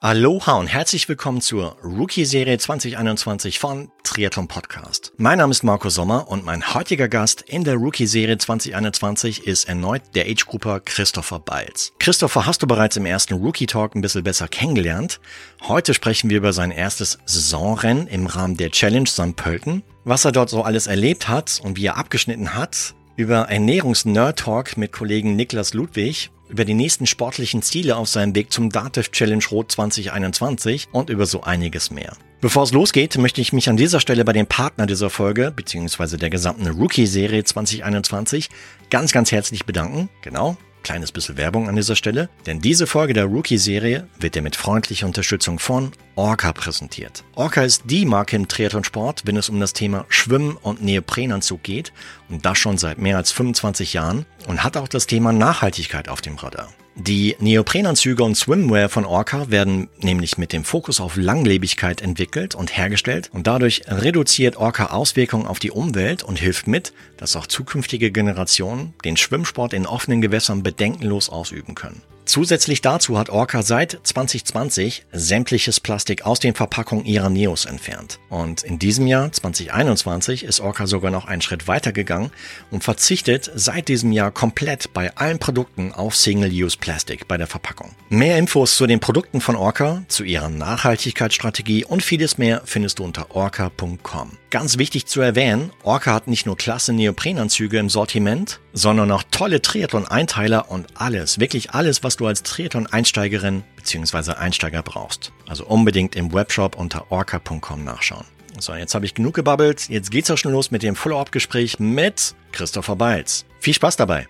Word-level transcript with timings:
Aloha 0.00 0.58
und 0.58 0.66
herzlich 0.66 1.08
willkommen 1.08 1.40
zur 1.40 1.78
Rookie-Serie 1.82 2.58
2021 2.58 3.58
von 3.58 3.90
Triathlon 4.02 4.46
Podcast. 4.46 5.14
Mein 5.16 5.38
Name 5.38 5.52
ist 5.52 5.62
Marco 5.62 5.88
Sommer 5.88 6.28
und 6.28 6.44
mein 6.44 6.74
heutiger 6.74 7.08
Gast 7.08 7.40
in 7.40 7.64
der 7.64 7.76
Rookie-Serie 7.76 8.36
2021 8.36 9.46
ist 9.46 9.66
erneut 9.66 10.02
der 10.14 10.26
Age-Grupper 10.26 10.80
Christopher 10.80 11.38
Balz. 11.38 11.94
Christopher 11.98 12.44
hast 12.44 12.62
du 12.62 12.66
bereits 12.66 12.98
im 12.98 13.06
ersten 13.06 13.42
Rookie-Talk 13.42 13.94
ein 13.94 14.02
bisschen 14.02 14.22
besser 14.22 14.48
kennengelernt. 14.48 15.18
Heute 15.62 15.94
sprechen 15.94 16.28
wir 16.28 16.36
über 16.36 16.52
sein 16.52 16.72
erstes 16.72 17.18
Saisonrennen 17.24 18.06
im 18.06 18.26
Rahmen 18.26 18.58
der 18.58 18.72
Challenge 18.72 19.08
St. 19.08 19.34
Pölten, 19.34 19.82
was 20.04 20.26
er 20.26 20.32
dort 20.32 20.50
so 20.50 20.62
alles 20.62 20.88
erlebt 20.88 21.26
hat 21.26 21.58
und 21.64 21.78
wie 21.78 21.86
er 21.86 21.96
abgeschnitten 21.96 22.52
hat, 22.52 22.94
über 23.16 23.48
Ernährungs-Nerd-Talk 23.48 24.76
mit 24.76 24.92
Kollegen 24.92 25.36
Niklas 25.36 25.72
Ludwig 25.72 26.30
über 26.48 26.64
die 26.64 26.74
nächsten 26.74 27.06
sportlichen 27.06 27.62
Ziele 27.62 27.96
auf 27.96 28.08
seinem 28.08 28.34
Weg 28.34 28.52
zum 28.52 28.70
Dativ 28.70 29.10
Challenge 29.10 29.44
Rot 29.50 29.72
2021 29.72 30.88
und 30.92 31.10
über 31.10 31.26
so 31.26 31.42
einiges 31.42 31.90
mehr. 31.90 32.16
Bevor 32.40 32.64
es 32.64 32.72
losgeht, 32.72 33.16
möchte 33.18 33.40
ich 33.40 33.52
mich 33.52 33.68
an 33.68 33.76
dieser 33.76 33.98
Stelle 33.98 34.24
bei 34.24 34.32
dem 34.32 34.46
Partner 34.46 34.86
dieser 34.86 35.10
Folge 35.10 35.50
beziehungsweise 35.50 36.18
der 36.18 36.30
gesamten 36.30 36.66
Rookie-Serie 36.66 37.44
2021 37.44 38.50
ganz, 38.90 39.12
ganz 39.12 39.32
herzlich 39.32 39.64
bedanken. 39.64 40.08
Genau, 40.22 40.56
kleines 40.86 41.10
bisschen 41.10 41.36
Werbung 41.36 41.68
an 41.68 41.74
dieser 41.74 41.96
Stelle, 41.96 42.28
denn 42.46 42.60
diese 42.60 42.86
Folge 42.86 43.12
der 43.12 43.24
Rookie-Serie 43.24 44.06
wird 44.20 44.36
dir 44.36 44.42
mit 44.42 44.54
freundlicher 44.54 45.06
Unterstützung 45.06 45.58
von 45.58 45.90
Orca 46.14 46.52
präsentiert. 46.52 47.24
Orca 47.34 47.64
ist 47.64 47.82
die 47.86 48.04
Marke 48.04 48.36
im 48.36 48.46
Triathlonsport, 48.46 49.22
wenn 49.24 49.36
es 49.36 49.48
um 49.48 49.58
das 49.58 49.72
Thema 49.72 50.06
Schwimmen 50.08 50.56
und 50.56 50.84
Neoprenanzug 50.84 51.64
geht 51.64 51.92
und 52.28 52.46
das 52.46 52.58
schon 52.58 52.78
seit 52.78 52.98
mehr 52.98 53.16
als 53.16 53.32
25 53.32 53.94
Jahren 53.94 54.26
und 54.46 54.62
hat 54.62 54.76
auch 54.76 54.86
das 54.86 55.08
Thema 55.08 55.32
Nachhaltigkeit 55.32 56.08
auf 56.08 56.20
dem 56.20 56.36
Radar. 56.36 56.68
Die 56.98 57.36
Neoprenanzüge 57.40 58.24
und 58.24 58.36
Swimwear 58.36 58.88
von 58.88 59.04
Orca 59.04 59.50
werden 59.50 59.88
nämlich 60.00 60.38
mit 60.38 60.54
dem 60.54 60.64
Fokus 60.64 60.98
auf 60.98 61.16
Langlebigkeit 61.16 62.00
entwickelt 62.00 62.54
und 62.54 62.74
hergestellt 62.74 63.28
und 63.34 63.46
dadurch 63.46 63.82
reduziert 63.86 64.56
Orca 64.56 64.86
Auswirkungen 64.86 65.46
auf 65.46 65.58
die 65.58 65.70
Umwelt 65.70 66.22
und 66.22 66.38
hilft 66.38 66.66
mit, 66.66 66.94
dass 67.18 67.36
auch 67.36 67.46
zukünftige 67.46 68.10
Generationen 68.10 68.94
den 69.04 69.18
Schwimmsport 69.18 69.74
in 69.74 69.84
offenen 69.84 70.22
Gewässern 70.22 70.62
bedenkenlos 70.62 71.28
ausüben 71.28 71.74
können. 71.74 72.00
Zusätzlich 72.26 72.82
dazu 72.82 73.18
hat 73.18 73.30
Orca 73.30 73.62
seit 73.62 74.00
2020 74.02 75.06
sämtliches 75.12 75.78
Plastik 75.78 76.26
aus 76.26 76.40
den 76.40 76.54
Verpackungen 76.54 77.06
ihrer 77.06 77.30
Neos 77.30 77.66
entfernt. 77.66 78.18
Und 78.28 78.64
in 78.64 78.80
diesem 78.80 79.06
Jahr, 79.06 79.30
2021, 79.30 80.42
ist 80.42 80.58
Orca 80.58 80.88
sogar 80.88 81.12
noch 81.12 81.26
einen 81.26 81.40
Schritt 81.40 81.68
weiter 81.68 81.92
gegangen 81.92 82.32
und 82.72 82.82
verzichtet 82.82 83.48
seit 83.54 83.86
diesem 83.86 84.10
Jahr 84.10 84.32
komplett 84.32 84.92
bei 84.92 85.16
allen 85.16 85.38
Produkten 85.38 85.92
auf 85.92 86.16
Single-Use 86.16 86.78
Plastic 86.78 87.28
bei 87.28 87.36
der 87.36 87.46
Verpackung. 87.46 87.94
Mehr 88.08 88.38
Infos 88.38 88.76
zu 88.76 88.88
den 88.88 88.98
Produkten 88.98 89.40
von 89.40 89.54
Orca, 89.54 90.02
zu 90.08 90.24
ihrer 90.24 90.48
Nachhaltigkeitsstrategie 90.48 91.84
und 91.84 92.02
vieles 92.02 92.38
mehr 92.38 92.62
findest 92.64 92.98
du 92.98 93.04
unter 93.04 93.36
orca.com. 93.36 94.36
Ganz 94.50 94.78
wichtig 94.78 95.06
zu 95.06 95.20
erwähnen, 95.20 95.72
Orca 95.82 96.14
hat 96.14 96.28
nicht 96.28 96.46
nur 96.46 96.56
klasse 96.56 96.92
Neoprenanzüge 96.92 97.78
im 97.78 97.90
Sortiment, 97.90 98.60
sondern 98.72 99.10
auch 99.10 99.24
tolle 99.30 99.60
Triathlon-Einteiler 99.60 100.70
und 100.70 100.86
alles, 100.94 101.40
wirklich 101.40 101.72
alles, 101.72 102.04
was 102.04 102.16
du 102.16 102.26
als 102.26 102.44
Triathlon-Einsteigerin 102.44 103.64
bzw. 103.76 104.32
Einsteiger 104.32 104.82
brauchst. 104.82 105.32
Also 105.48 105.66
unbedingt 105.66 106.14
im 106.14 106.32
Webshop 106.32 106.76
unter 106.76 107.10
orca.com 107.10 107.82
nachschauen. 107.82 108.24
So, 108.58 108.74
jetzt 108.74 108.94
habe 108.94 109.04
ich 109.04 109.14
genug 109.14 109.34
gebabbelt. 109.34 109.88
Jetzt 109.88 110.10
geht's 110.10 110.30
auch 110.30 110.38
schon 110.38 110.52
los 110.52 110.70
mit 110.70 110.82
dem 110.82 110.94
Follow-up-Gespräch 110.94 111.78
mit 111.78 112.34
Christopher 112.52 112.96
Balz. 112.96 113.44
Viel 113.58 113.74
Spaß 113.74 113.96
dabei! 113.96 114.28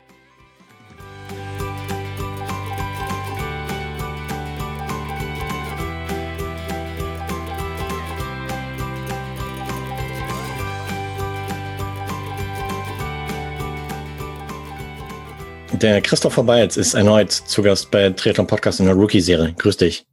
Der 15.82 16.00
Christopher 16.00 16.42
Balz 16.42 16.78
ist 16.78 16.94
erneut 16.94 17.30
zu 17.30 17.62
Gast 17.62 17.90
bei 17.90 18.08
Triathlon 18.08 18.46
Podcast 18.46 18.80
in 18.80 18.86
der 18.86 18.94
Rookie-Serie. 18.94 19.54
Grüß 19.58 19.76
dich. 19.76 20.06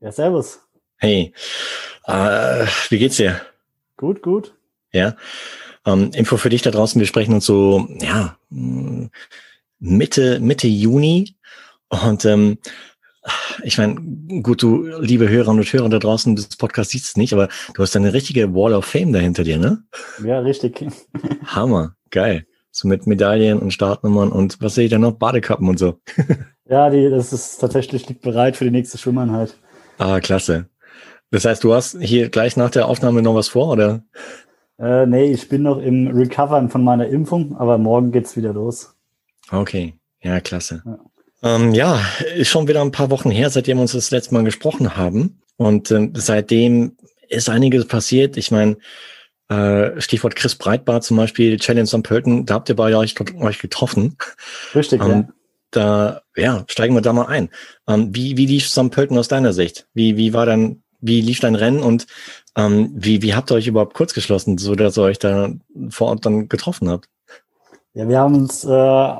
Ja, 0.00 0.10
servus. 0.10 0.60
Hey, 0.96 1.34
äh, 2.06 2.64
wie 2.88 2.98
geht's 2.98 3.16
dir? 3.16 3.40
Gut, 3.98 4.22
gut. 4.22 4.54
Ja. 4.92 5.14
Ähm, 5.84 6.10
Info 6.14 6.38
für 6.38 6.48
dich 6.48 6.62
da 6.62 6.70
draußen, 6.70 6.98
wir 6.98 7.06
sprechen 7.06 7.34
uns 7.34 7.44
so, 7.44 7.86
ja, 8.00 8.38
Mitte, 9.78 10.40
Mitte 10.40 10.68
Juni. 10.68 11.36
Und 11.88 12.24
ähm, 12.24 12.56
ich 13.62 13.76
meine, 13.76 13.96
gut, 14.42 14.62
du, 14.62 14.86
liebe 15.00 15.28
Hörerinnen 15.28 15.60
und 15.60 15.70
Hörer 15.70 15.90
da 15.90 15.98
draußen 15.98 16.34
des 16.34 16.56
Podcasts 16.56 16.92
siehst 16.92 17.04
es 17.06 17.16
nicht, 17.18 17.34
aber 17.34 17.48
du 17.74 17.82
hast 17.82 17.94
eine 17.94 18.14
richtige 18.14 18.54
Wall 18.54 18.72
of 18.72 18.86
Fame 18.86 19.12
dahinter 19.12 19.44
dir, 19.44 19.58
ne? 19.58 19.82
Ja, 20.24 20.38
richtig. 20.38 20.82
Hammer, 21.44 21.94
geil. 22.10 22.46
So 22.78 22.86
mit 22.86 23.08
Medaillen 23.08 23.58
und 23.58 23.72
Startnummern 23.72 24.30
und 24.30 24.62
was 24.62 24.76
sehe 24.76 24.84
ich 24.84 24.90
da 24.92 24.98
noch? 24.98 25.10
Badekappen 25.10 25.68
und 25.68 25.80
so. 25.80 25.98
ja, 26.70 26.88
die, 26.90 27.10
das 27.10 27.32
ist 27.32 27.58
tatsächlich 27.58 28.08
liegt 28.08 28.22
bereit 28.22 28.56
für 28.56 28.62
die 28.62 28.70
nächste 28.70 28.98
Schwimmeinheit. 28.98 29.56
Ah, 29.98 30.20
klasse. 30.20 30.68
Das 31.32 31.44
heißt, 31.44 31.64
du 31.64 31.74
hast 31.74 31.98
hier 32.00 32.28
gleich 32.28 32.56
nach 32.56 32.70
der 32.70 32.86
Aufnahme 32.86 33.20
noch 33.20 33.34
was 33.34 33.48
vor, 33.48 33.72
oder? 33.72 34.04
Äh, 34.78 35.06
nee, 35.06 35.24
ich 35.24 35.48
bin 35.48 35.62
noch 35.62 35.78
im 35.78 36.06
Recovern 36.06 36.70
von 36.70 36.84
meiner 36.84 37.08
Impfung, 37.08 37.56
aber 37.56 37.78
morgen 37.78 38.12
geht's 38.12 38.36
wieder 38.36 38.52
los. 38.52 38.94
Okay, 39.50 39.94
ja, 40.22 40.38
klasse. 40.38 40.84
Ja. 40.86 41.56
Ähm, 41.56 41.74
ja, 41.74 42.00
ist 42.36 42.48
schon 42.48 42.68
wieder 42.68 42.82
ein 42.82 42.92
paar 42.92 43.10
Wochen 43.10 43.32
her, 43.32 43.50
seitdem 43.50 43.78
wir 43.78 43.82
uns 43.82 43.92
das 43.92 44.12
letzte 44.12 44.34
Mal 44.34 44.44
gesprochen 44.44 44.96
haben. 44.96 45.40
Und 45.56 45.90
ähm, 45.90 46.12
seitdem 46.14 46.96
ist 47.28 47.48
einiges 47.48 47.88
passiert. 47.88 48.36
Ich 48.36 48.52
meine, 48.52 48.76
äh, 49.48 50.00
Stichwort 50.00 50.36
Chris 50.36 50.54
Breitbart 50.54 51.04
zum 51.04 51.16
Beispiel, 51.16 51.58
Challenge 51.58 51.86
St. 51.86 52.02
Pölten, 52.02 52.46
da 52.46 52.54
habt 52.54 52.68
ihr 52.68 52.76
beide 52.76 52.98
euch, 52.98 53.14
euch 53.40 53.58
getroffen. 53.58 54.16
Richtig, 54.74 55.02
ähm, 55.02 55.10
ja. 55.10 55.28
Da, 55.70 56.22
ja, 56.34 56.64
steigen 56.66 56.94
wir 56.94 57.02
da 57.02 57.12
mal 57.12 57.26
ein. 57.26 57.50
Ähm, 57.86 58.14
wie, 58.14 58.36
wie 58.36 58.46
lief 58.46 58.68
St. 58.68 58.90
Pölten 58.90 59.18
aus 59.18 59.28
deiner 59.28 59.52
Sicht? 59.52 59.86
Wie, 59.92 60.16
wie 60.16 60.32
war 60.32 60.46
dein, 60.46 60.82
wie 61.00 61.20
lief 61.20 61.40
dein 61.40 61.54
Rennen 61.54 61.82
und 61.82 62.06
ähm, 62.56 62.90
wie, 62.94 63.22
wie 63.22 63.34
habt 63.34 63.50
ihr 63.50 63.54
euch 63.54 63.66
überhaupt 63.66 63.94
kurz 63.94 64.14
geschlossen, 64.14 64.58
so 64.58 64.74
dass 64.74 64.96
ihr 64.96 65.02
euch 65.02 65.18
da 65.18 65.50
vor 65.90 66.08
Ort 66.08 66.24
dann 66.24 66.48
getroffen 66.48 66.88
habt? 66.88 67.08
Ja, 67.94 68.08
wir 68.08 68.18
haben 68.18 68.34
uns 68.34 68.64
äh, 68.64 69.14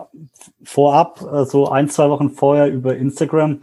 vorab, 0.63 1.21
äh, 1.33 1.45
so 1.45 1.69
ein, 1.69 1.89
zwei 1.89 2.09
Wochen 2.11 2.31
vorher 2.31 2.69
über 2.69 2.97
Instagram 2.97 3.63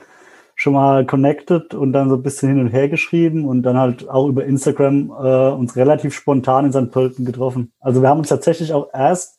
schon 0.65 0.73
mal 0.73 1.05
connected 1.05 1.75
und 1.75 1.93
dann 1.93 2.09
so 2.09 2.15
ein 2.15 2.23
bisschen 2.23 2.49
hin 2.49 2.59
und 2.59 2.69
her 2.69 2.89
geschrieben 2.89 3.45
und 3.45 3.61
dann 3.61 3.77
halt 3.77 4.09
auch 4.09 4.27
über 4.27 4.45
Instagram 4.45 5.11
äh, 5.11 5.49
uns 5.51 5.75
relativ 5.75 6.15
spontan 6.15 6.65
in 6.65 6.73
St. 6.73 6.91
Pölten 6.91 7.23
getroffen. 7.23 7.71
Also 7.79 8.01
wir 8.01 8.09
haben 8.09 8.17
uns 8.17 8.29
tatsächlich 8.29 8.73
auch 8.73 8.89
erst 8.91 9.37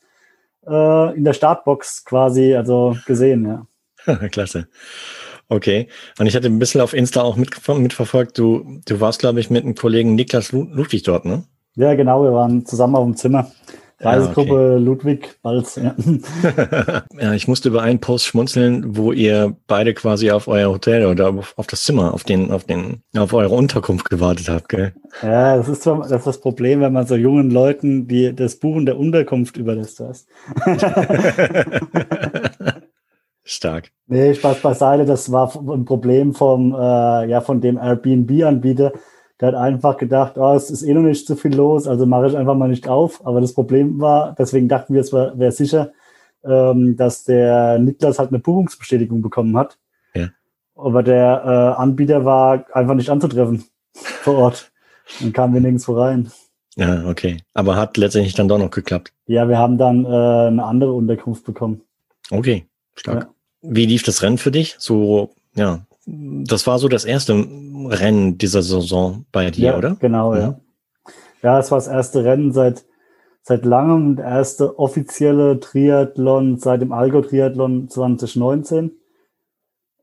äh, 0.69 1.17
in 1.17 1.25
der 1.25 1.33
Startbox 1.33 2.05
quasi 2.05 2.55
also 2.55 2.97
gesehen, 3.07 3.45
ja. 4.07 4.29
Klasse. 4.31 4.69
Okay. 5.49 5.89
Und 6.17 6.29
ich 6.29 6.37
hatte 6.37 6.47
ein 6.47 6.61
bisschen 6.61 6.81
auf 6.81 6.93
Insta 6.93 7.23
auch 7.23 7.35
mit, 7.35 7.51
mitverfolgt. 7.77 8.39
Du, 8.39 8.81
du 8.87 9.01
warst, 9.01 9.19
glaube 9.19 9.41
ich, 9.41 9.51
mit 9.51 9.65
einem 9.65 9.75
Kollegen 9.75 10.15
Niklas 10.15 10.53
Ludwig 10.53 11.03
dort, 11.03 11.25
ne? 11.25 11.43
Ja, 11.75 11.95
genau. 11.95 12.23
Wir 12.23 12.33
waren 12.33 12.65
zusammen 12.65 12.95
auf 12.95 13.05
dem 13.05 13.17
Zimmer. 13.17 13.51
Reisegruppe 13.99 14.51
ja, 14.51 14.75
okay. 14.75 14.85
Ludwig 14.85 15.39
Balz. 15.43 15.77
Ja. 15.77 15.95
ja, 17.19 17.33
ich 17.33 17.49
musste 17.49 17.71
über 17.71 17.81
einen 17.83 17.99
Post 17.99 18.27
schmunzeln, 18.27 18.97
wo 18.97 19.13
ihr 19.13 19.57
beide 19.67 19.95
quasi 19.95 20.31
auf 20.31 20.49
euer 20.49 20.71
Hotel 20.71 21.07
oder 21.07 21.31
auf, 21.31 21.55
das 21.67 21.85
Zimmer, 21.85 22.13
auf 22.13 22.23
den, 22.23 22.51
auf 22.51 22.65
den, 22.65 23.03
auf 23.17 23.33
eure 23.33 23.55
Unterkunft 23.55 24.11
gewartet 24.11 24.51
habt, 24.51 24.69
gell? 24.69 24.93
Ja, 25.23 25.57
das 25.57 25.69
ist, 25.69 25.83
zwar, 25.83 26.01
das 26.01 26.13
ist 26.13 26.27
das 26.27 26.41
Problem, 26.41 26.83
wenn 26.83 26.93
man 26.93 27.07
so 27.07 27.17
jungen 27.17 27.51
Leuten 27.51 28.07
die, 28.07 28.35
das 28.35 28.57
Buchen 28.57 28.85
der 28.85 28.99
Unterkunft 28.99 29.57
überlässt, 29.57 30.01
weißt. 30.01 30.29
Stark. 33.45 33.93
Nee, 34.09 34.35
Spaß 34.35 34.61
beiseite, 34.61 35.07
das 35.07 35.33
war 35.33 35.55
ein 35.57 35.85
Problem 35.85 36.35
vom, 36.35 36.75
äh, 36.75 37.29
ja, 37.29 37.41
von 37.41 37.61
dem 37.61 37.79
Airbnb-Anbieter, 37.79 38.93
der 39.41 39.49
hat 39.49 39.55
einfach 39.55 39.97
gedacht, 39.97 40.35
oh, 40.37 40.55
es 40.55 40.71
ist 40.71 40.83
eh 40.83 40.95
noch 40.95 41.03
nicht 41.03 41.27
so 41.27 41.35
viel 41.35 41.55
los, 41.55 41.87
also 41.87 42.07
mache 42.07 42.29
ich 42.29 42.37
einfach 42.37 42.55
mal 42.55 42.69
nicht 42.69 42.89
auf. 42.89 43.25
Aber 43.27 43.41
das 43.41 43.53
Problem 43.53 44.01
war, 44.01 44.35
deswegen 44.39 44.69
dachten 44.69 44.95
wir, 44.95 45.01
es 45.01 45.13
wäre 45.13 45.53
sicher, 45.53 45.93
ähm, 46.45 46.97
dass 46.97 47.25
der 47.25 47.79
Niklas 47.79 48.19
halt 48.19 48.31
eine 48.31 48.39
Buchungsbestätigung 48.39 49.21
bekommen 49.21 49.57
hat. 49.57 49.79
Ja. 50.15 50.29
Aber 50.75 51.03
der 51.03 51.43
äh, 51.45 51.81
Anbieter 51.81 52.25
war 52.25 52.65
einfach 52.73 52.95
nicht 52.95 53.11
anzutreffen 53.11 53.65
vor 53.93 54.37
Ort. 54.37 54.73
Dann 55.21 55.33
kamen 55.33 55.55
wir 55.55 55.61
nirgends 55.61 55.89
rein. 55.89 56.31
Ja, 56.77 57.07
okay. 57.07 57.39
Aber 57.55 57.77
hat 57.77 57.97
letztendlich 57.97 58.35
dann 58.35 58.49
doch 58.49 58.59
noch 58.59 58.71
geklappt. 58.71 59.13
Ja, 59.27 59.49
wir 59.49 59.59
haben 59.59 59.79
dann 59.79 60.05
äh, 60.05 60.09
eine 60.09 60.65
andere 60.65 60.93
Unterkunft 60.93 61.45
bekommen. 61.45 61.83
Okay, 62.31 62.67
stark. 62.95 63.23
Ja. 63.23 63.29
Wie 63.63 63.87
lief 63.87 64.03
das 64.03 64.23
Rennen 64.23 64.39
für 64.39 64.51
dich? 64.51 64.77
So, 64.79 65.31
ja, 65.55 65.87
das 66.07 66.67
war 66.67 66.79
so 66.79 66.89
das 66.89 67.05
erste 67.05 67.33
Rennen 67.35 68.39
dieser 68.39 68.63
Saison 68.63 69.27
bei 69.33 69.51
dir, 69.51 69.71
ja, 69.71 69.77
oder? 69.77 69.97
Genau, 69.99 70.35
ja. 70.35 70.41
ja. 70.41 70.61
Ja, 71.43 71.59
es 71.59 71.71
war 71.71 71.79
das 71.79 71.89
erste 71.89 72.25
Rennen 72.25 72.53
seit, 72.53 72.85
seit 73.43 73.65
langem 73.65 74.17
der 74.17 74.27
erste 74.27 74.79
offizielle 74.79 75.61
Triathlon 75.61 76.59
seit 76.59 76.81
dem 76.81 76.93
Algo-Triathlon 76.93 77.89
2019. 77.89 78.93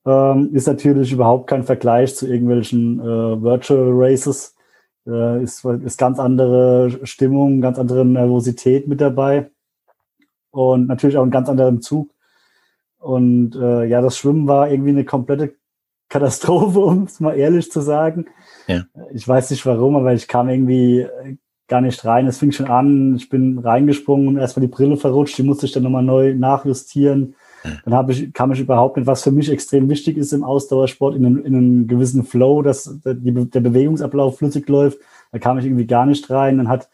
Ähm, 0.06 0.50
ist 0.54 0.68
natürlich 0.68 1.14
überhaupt 1.14 1.48
kein 1.48 1.64
Vergleich 1.64 2.16
zu 2.16 2.28
irgendwelchen 2.28 3.00
äh, 3.00 3.42
Virtual 3.42 3.90
Races. 3.92 4.56
Äh, 5.08 5.44
ist, 5.44 5.66
ist 5.66 5.98
ganz 5.98 6.20
andere 6.20 7.00
Stimmung, 7.04 7.62
ganz 7.62 7.80
andere 7.80 8.06
Nervosität 8.06 8.88
mit 8.88 9.02
dabei 9.02 9.50
und 10.52 10.88
natürlich 10.88 11.18
auch 11.18 11.24
einen 11.24 11.32
ganz 11.32 11.50
anderen 11.50 11.82
Zug. 11.82 12.10
Und 13.00 13.56
äh, 13.56 13.86
ja, 13.86 14.02
das 14.02 14.18
Schwimmen 14.18 14.48
war 14.48 14.70
irgendwie 14.70 14.92
eine 14.92 15.04
komplette 15.04 15.56
Katastrophe, 16.10 16.80
um 16.86 17.04
es 17.04 17.20
mal 17.20 17.34
ehrlich 17.34 17.72
zu 17.72 17.82
sagen. 17.82 18.28
Ja. 18.68 18.84
Ich 19.14 19.28
weiß 19.28 19.52
nicht 19.52 19.66
warum, 19.66 19.96
aber 19.96 20.14
ich 20.14 20.28
kam 20.28 20.50
irgendwie 20.50 21.08
gar 21.68 21.82
nicht 21.82 22.04
rein. 22.06 22.28
Es 22.28 22.38
fing 22.38 22.52
schon 22.52 22.68
an, 22.68 23.16
ich 23.16 23.30
bin 23.30 23.60
reingesprungen 23.60 24.28
und 24.28 24.38
erstmal 24.38 24.66
die 24.66 24.72
Brille 24.72 24.98
verrutscht, 24.98 25.38
die 25.38 25.44
musste 25.44 25.66
ich 25.66 25.72
dann 25.72 25.84
nochmal 25.84 26.04
neu 26.04 26.36
nachjustieren. 26.36 27.36
Dann 27.86 27.94
habe 27.94 28.12
ich, 28.12 28.34
kam 28.34 28.52
ich 28.52 28.60
überhaupt 28.60 28.98
nicht, 28.98 29.08
was 29.08 29.24
für 29.24 29.32
mich 29.32 29.50
extrem 29.50 29.90
wichtig 29.90 30.18
ist 30.18 30.34
im 30.34 30.44
Ausdauersport, 30.44 31.16
in 31.16 31.26
einen, 31.26 31.46
in 31.46 31.56
einen 31.56 31.88
gewissen 31.88 32.24
Flow, 32.26 32.62
dass 32.62 33.00
die, 33.06 33.50
der 33.50 33.62
Bewegungsablauf 33.62 34.38
flüssig 34.38 34.68
läuft. 34.68 35.00
Da 35.32 35.40
kam 35.40 35.58
ich 35.58 35.66
irgendwie 35.66 35.88
gar 35.88 36.06
nicht 36.06 36.30
rein. 36.30 36.58
Dann 36.58 36.68
hat, 36.68 36.90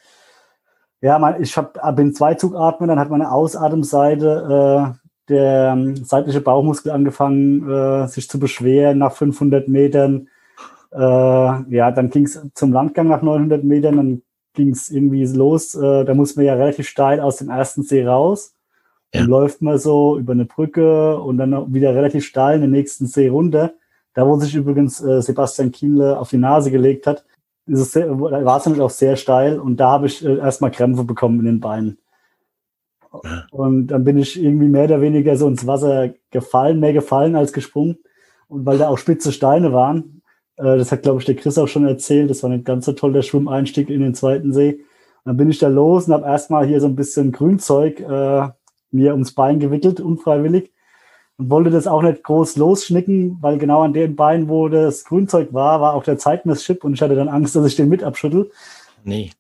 ja, 1.02 1.18
mein, 1.18 1.42
ich 1.42 1.58
hab, 1.58 1.96
bin 1.96 2.14
Zweizugatmer, 2.14 2.86
dann 2.86 3.00
hat 3.00 3.10
meine 3.10 3.32
Ausatemseite, 3.32 4.96
äh, 4.96 5.09
der 5.30 5.74
ähm, 5.74 5.96
seitliche 5.96 6.42
Bauchmuskel 6.42 6.92
angefangen, 6.92 7.70
äh, 7.70 8.08
sich 8.08 8.30
zu 8.30 8.40
beschweren 8.40 8.98
nach 8.98 9.14
500 9.14 9.68
Metern. 9.68 10.28
Äh, 10.92 10.98
ja, 11.00 11.92
dann 11.92 12.10
ging 12.10 12.26
es 12.26 12.42
zum 12.54 12.74
Landgang 12.74 13.08
nach 13.08 13.22
900 13.22 13.64
Metern, 13.64 13.98
dann 13.98 14.22
ging 14.54 14.72
es 14.72 14.90
irgendwie 14.90 15.26
los. 15.26 15.76
Äh, 15.76 16.06
da 16.06 16.14
muss 16.14 16.36
man 16.36 16.46
ja 16.46 16.56
relativ 16.56 16.88
steil 16.88 17.20
aus 17.20 17.38
dem 17.38 17.50
ersten 17.50 17.84
See 17.84 18.06
raus. 18.06 18.54
Ja. 19.14 19.22
Dann 19.22 19.30
läuft 19.30 19.62
man 19.62 19.78
so 19.78 20.18
über 20.18 20.34
eine 20.34 20.46
Brücke 20.46 21.20
und 21.20 21.38
dann 21.38 21.74
wieder 21.74 21.96
relativ 21.96 22.26
steil 22.26 22.56
in 22.56 22.62
den 22.62 22.72
nächsten 22.72 23.08
See 23.08 23.28
runter. 23.28 23.74
Da, 24.14 24.28
wo 24.28 24.38
sich 24.38 24.56
übrigens 24.56 25.02
äh, 25.02 25.22
Sebastian 25.22 25.72
Kienle 25.72 26.20
auf 26.20 26.30
die 26.30 26.38
Nase 26.38 26.72
gelegt 26.72 27.08
hat, 27.08 27.24
war 27.68 28.58
es 28.58 28.66
nämlich 28.66 28.82
auch 28.82 28.90
sehr 28.90 29.16
steil 29.16 29.60
und 29.60 29.78
da 29.78 29.92
habe 29.92 30.08
ich 30.08 30.26
äh, 30.26 30.38
erstmal 30.38 30.72
Krämpfe 30.72 31.04
bekommen 31.04 31.40
in 31.40 31.46
den 31.46 31.60
Beinen. 31.60 32.00
Und 33.52 33.88
dann 33.88 34.04
bin 34.04 34.18
ich 34.18 34.42
irgendwie 34.42 34.68
mehr 34.68 34.86
oder 34.86 35.02
weniger 35.02 35.36
so 35.36 35.48
ins 35.48 35.66
Wasser 35.66 36.10
gefallen, 36.32 36.80
mehr 36.80 36.94
gefallen 36.94 37.36
als 37.36 37.54
gesprungen. 37.54 37.98
Und 38.48 38.66
weil 38.66 38.78
da 38.78 38.90
auch 38.90 38.98
spitze 38.98 39.32
Steine 39.32 39.74
waren, 39.74 40.22
äh, 40.58 40.78
das 40.78 40.92
hat, 40.92 41.04
glaube 41.04 41.20
ich, 41.20 41.26
der 41.26 41.36
Chris 41.36 41.58
auch 41.58 41.68
schon 41.68 41.86
erzählt, 41.86 42.30
das 42.30 42.44
war 42.44 42.50
nicht 42.50 42.66
ganz 42.66 42.86
so 42.86 42.94
toll, 42.94 43.14
der 43.14 43.22
Schwimmeinstieg 43.22 43.90
in 43.90 44.02
den 44.02 44.16
zweiten 44.16 44.54
See. 44.54 44.74
Und 44.74 45.26
dann 45.26 45.38
bin 45.38 45.50
ich 45.50 45.60
da 45.60 45.68
los 45.68 46.08
und 46.08 46.14
habe 46.14 46.26
erstmal 46.26 46.66
hier 46.66 46.82
so 46.82 46.88
ein 46.88 46.96
bisschen 46.96 47.32
Grünzeug 47.32 48.00
äh, 48.00 48.50
mir 48.92 49.12
ums 49.14 49.34
Bein 49.34 49.60
gewickelt, 49.60 50.00
unfreiwillig. 50.00 50.72
Und 51.38 51.50
wollte 51.50 51.70
das 51.70 51.88
auch 51.88 52.02
nicht 52.02 52.24
groß 52.24 52.58
losschnicken, 52.58 53.38
weil 53.42 53.58
genau 53.58 53.82
an 53.82 53.94
dem 53.94 54.16
Bein, 54.16 54.50
wo 54.50 54.68
das 54.68 55.06
Grünzeug 55.06 55.54
war, 55.54 55.80
war 55.80 55.94
auch 55.94 56.04
der 56.04 56.18
Zeitmesschip 56.18 56.84
und 56.84 56.94
ich 56.94 57.02
hatte 57.02 57.16
dann 57.16 57.30
Angst, 57.30 57.56
dass 57.56 57.66
ich 57.66 57.78
den 57.78 57.88
mit 57.88 58.04
abschüttel. 58.04 58.52
Nee. 59.10 59.32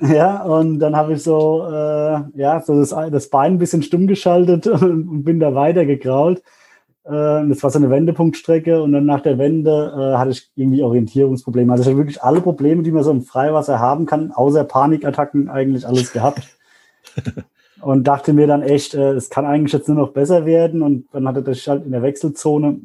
ja, 0.00 0.42
und 0.44 0.78
dann 0.78 0.94
habe 0.94 1.14
ich 1.14 1.22
so, 1.24 1.66
äh, 1.66 2.20
ja, 2.38 2.60
so 2.60 2.78
das, 2.78 2.90
das 3.10 3.28
Bein 3.30 3.54
ein 3.54 3.58
bisschen 3.58 3.82
stumm 3.82 4.06
geschaltet 4.06 4.66
und, 4.68 4.82
und 5.08 5.24
bin 5.24 5.40
da 5.40 5.54
weiter 5.54 5.84
gekrault. 5.84 6.38
Äh, 7.04 7.48
das 7.48 7.62
war 7.64 7.70
so 7.70 7.78
eine 7.78 7.90
Wendepunktstrecke 7.90 8.80
und 8.80 8.92
dann 8.92 9.06
nach 9.06 9.20
der 9.20 9.38
Wende 9.38 9.92
äh, 9.96 10.18
hatte 10.18 10.30
ich 10.30 10.50
irgendwie 10.54 10.84
Orientierungsprobleme. 10.84 11.72
Also 11.72 11.82
ich 11.82 11.88
habe 11.88 11.98
wirklich 11.98 12.22
alle 12.22 12.40
Probleme, 12.40 12.84
die 12.84 12.92
man 12.92 13.02
so 13.02 13.10
im 13.10 13.22
Freiwasser 13.22 13.80
haben 13.80 14.06
kann, 14.06 14.30
außer 14.30 14.62
Panikattacken 14.62 15.48
eigentlich 15.48 15.84
alles 15.84 16.12
gehabt. 16.12 16.42
und 17.80 18.04
dachte 18.04 18.32
mir 18.32 18.46
dann 18.46 18.62
echt, 18.62 18.94
äh, 18.94 19.14
es 19.14 19.30
kann 19.30 19.46
eigentlich 19.46 19.72
jetzt 19.72 19.88
nur 19.88 19.96
noch 19.96 20.12
besser 20.12 20.46
werden. 20.46 20.80
Und 20.80 21.06
dann 21.12 21.26
hatte 21.26 21.50
ich 21.50 21.68
halt 21.68 21.84
in 21.84 21.90
der 21.90 22.02
Wechselzone 22.02 22.82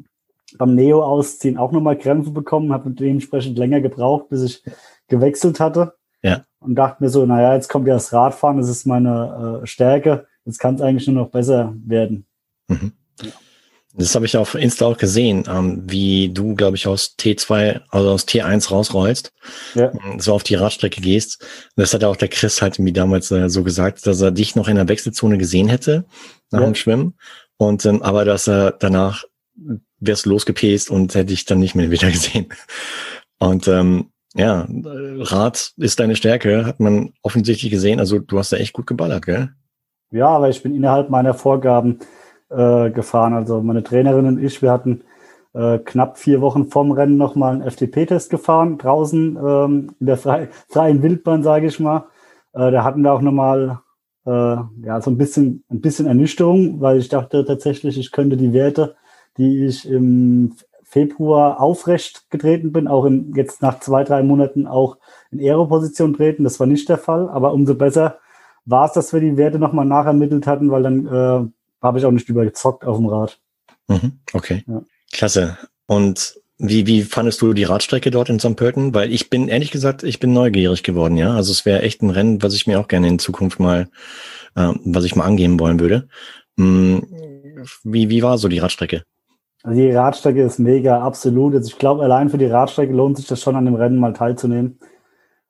beim 0.58 0.74
Neo-Ausziehen 0.74 1.58
auch 1.58 1.70
nochmal 1.70 1.96
Krämpfe 1.96 2.30
bekommen, 2.30 2.72
habe 2.72 2.90
dementsprechend 2.90 3.56
länger 3.56 3.80
gebraucht, 3.80 4.30
bis 4.30 4.42
ich 4.42 4.64
gewechselt 5.08 5.60
hatte. 5.60 5.94
Ja. 6.24 6.44
Und 6.58 6.74
dachte 6.74 7.02
mir 7.04 7.10
so, 7.10 7.26
naja, 7.26 7.54
jetzt 7.54 7.68
kommt 7.68 7.86
ja 7.86 7.94
das 7.94 8.12
Radfahren, 8.12 8.56
das 8.56 8.68
ist 8.68 8.86
meine 8.86 9.60
äh, 9.62 9.66
Stärke, 9.66 10.26
jetzt 10.46 10.58
kann 10.58 10.74
es 10.74 10.80
eigentlich 10.80 11.06
nur 11.06 11.22
noch 11.22 11.30
besser 11.30 11.74
werden. 11.84 12.26
Mhm. 12.68 12.92
Das 13.96 14.14
habe 14.16 14.26
ich 14.26 14.36
auf 14.36 14.56
Insta 14.56 14.86
auch 14.86 14.96
gesehen, 14.96 15.44
ähm, 15.48 15.82
wie 15.86 16.30
du, 16.30 16.56
glaube 16.56 16.76
ich, 16.76 16.88
aus 16.88 17.14
T2, 17.20 17.82
also 17.90 18.10
aus 18.10 18.26
T1 18.26 18.70
rausrollst, 18.70 19.32
ja. 19.74 19.92
Ähm, 19.92 20.18
so 20.18 20.32
auf 20.32 20.42
die 20.42 20.56
Radstrecke 20.56 21.00
gehst. 21.00 21.46
Das 21.76 21.94
hat 21.94 22.02
auch 22.02 22.16
der 22.16 22.28
Chris 22.28 22.60
halt 22.60 22.80
mir 22.80 22.92
damals 22.92 23.30
äh, 23.30 23.48
so 23.48 23.62
gesagt, 23.62 24.04
dass 24.06 24.20
er 24.20 24.32
dich 24.32 24.56
noch 24.56 24.66
in 24.66 24.76
der 24.76 24.88
Wechselzone 24.88 25.38
gesehen 25.38 25.68
hätte 25.68 26.06
nach 26.50 26.60
ja. 26.60 26.66
dem 26.66 26.74
Schwimmen. 26.74 27.14
Und 27.56 27.86
ähm, 27.86 28.02
aber 28.02 28.24
dass 28.24 28.48
er 28.48 28.72
danach 28.72 29.24
wärst 30.00 30.26
losgepäst 30.26 30.90
und 30.90 31.14
hätte 31.14 31.32
ich 31.32 31.44
dann 31.44 31.60
nicht 31.60 31.76
mehr 31.76 31.90
wieder 31.92 32.10
gesehen. 32.10 32.48
Und 33.38 33.68
ähm, 33.68 34.10
ja, 34.34 34.66
Rad 34.68 35.72
ist 35.76 36.00
deine 36.00 36.16
Stärke, 36.16 36.66
hat 36.66 36.80
man 36.80 37.12
offensichtlich 37.22 37.70
gesehen. 37.70 38.00
Also 38.00 38.18
du 38.18 38.38
hast 38.38 38.52
da 38.52 38.56
echt 38.56 38.72
gut 38.72 38.86
geballert, 38.86 39.26
gell? 39.26 39.50
Ja, 40.10 40.28
aber 40.28 40.48
ich 40.48 40.62
bin 40.62 40.74
innerhalb 40.74 41.10
meiner 41.10 41.34
Vorgaben 41.34 42.00
äh, 42.50 42.90
gefahren. 42.90 43.34
Also 43.34 43.62
meine 43.62 43.82
Trainerin 43.82 44.26
und 44.26 44.42
ich, 44.42 44.60
wir 44.62 44.70
hatten 44.70 45.02
äh, 45.54 45.78
knapp 45.78 46.18
vier 46.18 46.40
Wochen 46.40 46.66
vorm 46.66 46.90
Rennen 46.92 47.16
nochmal 47.16 47.54
einen 47.54 47.70
FTP-Test 47.70 48.30
gefahren, 48.30 48.78
draußen 48.78 49.36
ähm, 49.36 49.90
in 50.00 50.06
der 50.06 50.16
frei, 50.16 50.48
freien 50.68 51.02
Wildbahn, 51.02 51.42
sage 51.42 51.66
ich 51.66 51.78
mal. 51.78 52.08
Äh, 52.52 52.70
da 52.70 52.84
hatten 52.84 53.02
wir 53.02 53.12
auch 53.12 53.20
nochmal 53.20 53.80
äh, 54.26 54.30
ja, 54.30 55.00
so 55.00 55.10
ein 55.10 55.18
bisschen, 55.18 55.64
ein 55.68 55.80
bisschen 55.80 56.06
Ernüchterung, 56.06 56.80
weil 56.80 56.98
ich 56.98 57.08
dachte 57.08 57.44
tatsächlich, 57.44 57.98
ich 57.98 58.10
könnte 58.10 58.36
die 58.36 58.52
Werte, 58.52 58.96
die 59.36 59.66
ich 59.66 59.88
im 59.88 60.54
Februar 60.94 61.60
aufrecht 61.60 62.30
getreten 62.30 62.70
bin, 62.70 62.86
auch 62.86 63.04
in, 63.04 63.34
jetzt 63.34 63.62
nach 63.62 63.80
zwei, 63.80 64.04
drei 64.04 64.22
Monaten 64.22 64.68
auch 64.68 64.96
in 65.32 65.40
Aero-Position 65.40 66.14
treten. 66.14 66.44
Das 66.44 66.60
war 66.60 66.68
nicht 66.68 66.88
der 66.88 66.98
Fall, 66.98 67.28
aber 67.28 67.52
umso 67.52 67.74
besser 67.74 68.20
war 68.64 68.86
es, 68.86 68.92
dass 68.92 69.12
wir 69.12 69.18
die 69.18 69.36
Werte 69.36 69.58
nochmal 69.58 69.86
nachermittelt 69.86 70.46
hatten, 70.46 70.70
weil 70.70 70.84
dann 70.84 71.06
äh, 71.06 71.50
habe 71.82 71.98
ich 71.98 72.04
auch 72.04 72.12
nicht 72.12 72.28
überzockt 72.28 72.84
auf 72.84 72.98
dem 72.98 73.06
Rad. 73.06 73.40
Mhm, 73.88 74.20
okay. 74.34 74.62
Ja. 74.68 74.82
Klasse. 75.12 75.58
Und 75.88 76.36
wie, 76.58 76.86
wie 76.86 77.02
fandest 77.02 77.42
du 77.42 77.54
die 77.54 77.64
Radstrecke 77.64 78.12
dort 78.12 78.28
in 78.28 78.38
St. 78.38 78.54
Pölten? 78.54 78.94
Weil 78.94 79.12
ich 79.12 79.28
bin, 79.30 79.48
ehrlich 79.48 79.72
gesagt, 79.72 80.04
ich 80.04 80.20
bin 80.20 80.32
neugierig 80.32 80.84
geworden, 80.84 81.16
ja. 81.16 81.34
Also 81.34 81.50
es 81.50 81.66
wäre 81.66 81.82
echt 81.82 82.02
ein 82.02 82.10
Rennen, 82.10 82.40
was 82.40 82.54
ich 82.54 82.68
mir 82.68 82.78
auch 82.78 82.86
gerne 82.86 83.08
in 83.08 83.18
Zukunft 83.18 83.58
mal, 83.58 83.88
äh, 84.54 84.72
was 84.84 85.02
ich 85.02 85.16
mal 85.16 85.24
angehen 85.24 85.58
wollen 85.58 85.80
würde. 85.80 86.06
Hm, 86.56 87.04
wie, 87.82 88.10
wie 88.10 88.22
war 88.22 88.38
so 88.38 88.46
die 88.46 88.60
Radstrecke? 88.60 89.02
Also 89.64 89.80
die 89.80 89.90
Radstrecke 89.90 90.42
ist 90.42 90.58
mega, 90.58 91.00
absolut. 91.00 91.54
Also 91.54 91.68
ich 91.68 91.78
glaube, 91.78 92.04
allein 92.04 92.28
für 92.28 92.36
die 92.36 92.46
Radstrecke 92.46 92.92
lohnt 92.92 93.16
sich 93.16 93.26
das 93.26 93.40
schon 93.40 93.56
an 93.56 93.64
dem 93.64 93.74
Rennen 93.74 93.98
mal 93.98 94.12
teilzunehmen. 94.12 94.78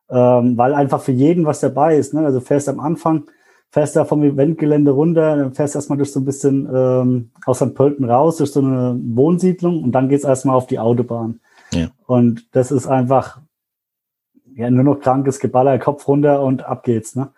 Ähm, 0.09 0.57
weil 0.57 0.73
einfach 0.73 1.01
für 1.01 1.13
jeden 1.13 1.45
was 1.47 1.59
dabei 1.59 1.97
ist. 1.97 2.15
Ne? 2.15 2.25
Also 2.25 2.41
fährst 2.41 2.69
am 2.69 2.79
Anfang, 2.79 3.25
fährst 3.71 3.97
da 3.97 4.05
vom 4.05 4.23
Eventgelände 4.23 4.93
runter, 4.93 5.37
dann 5.37 5.53
fährst 5.53 5.75
erstmal 5.75 5.99
durch 5.99 6.13
so 6.13 6.21
ein 6.21 6.25
bisschen 6.25 6.69
ähm, 6.73 7.31
aus 7.45 7.59
St. 7.59 7.75
Pölten 7.75 8.09
raus, 8.09 8.37
durch 8.37 8.53
so 8.53 8.61
eine 8.61 8.97
Wohnsiedlung 9.03 9.83
und 9.83 9.91
dann 9.91 10.09
geht's 10.09 10.25
erstmal 10.25 10.55
auf 10.55 10.69
die 10.69 10.79
Autobahn. 10.79 11.41
Ja. 11.73 11.89
Und 12.07 12.55
das 12.55 12.71
ist 12.71 12.87
einfach 12.87 13.41
ja, 14.55 14.71
nur 14.71 14.85
noch 14.85 15.01
krankes 15.01 15.41
Geballer, 15.41 15.81
Kopf 15.81 16.07
runter 16.07 16.41
und 16.41 16.65
ab 16.65 16.85
geht's. 16.85 17.17
Ne? 17.17 17.31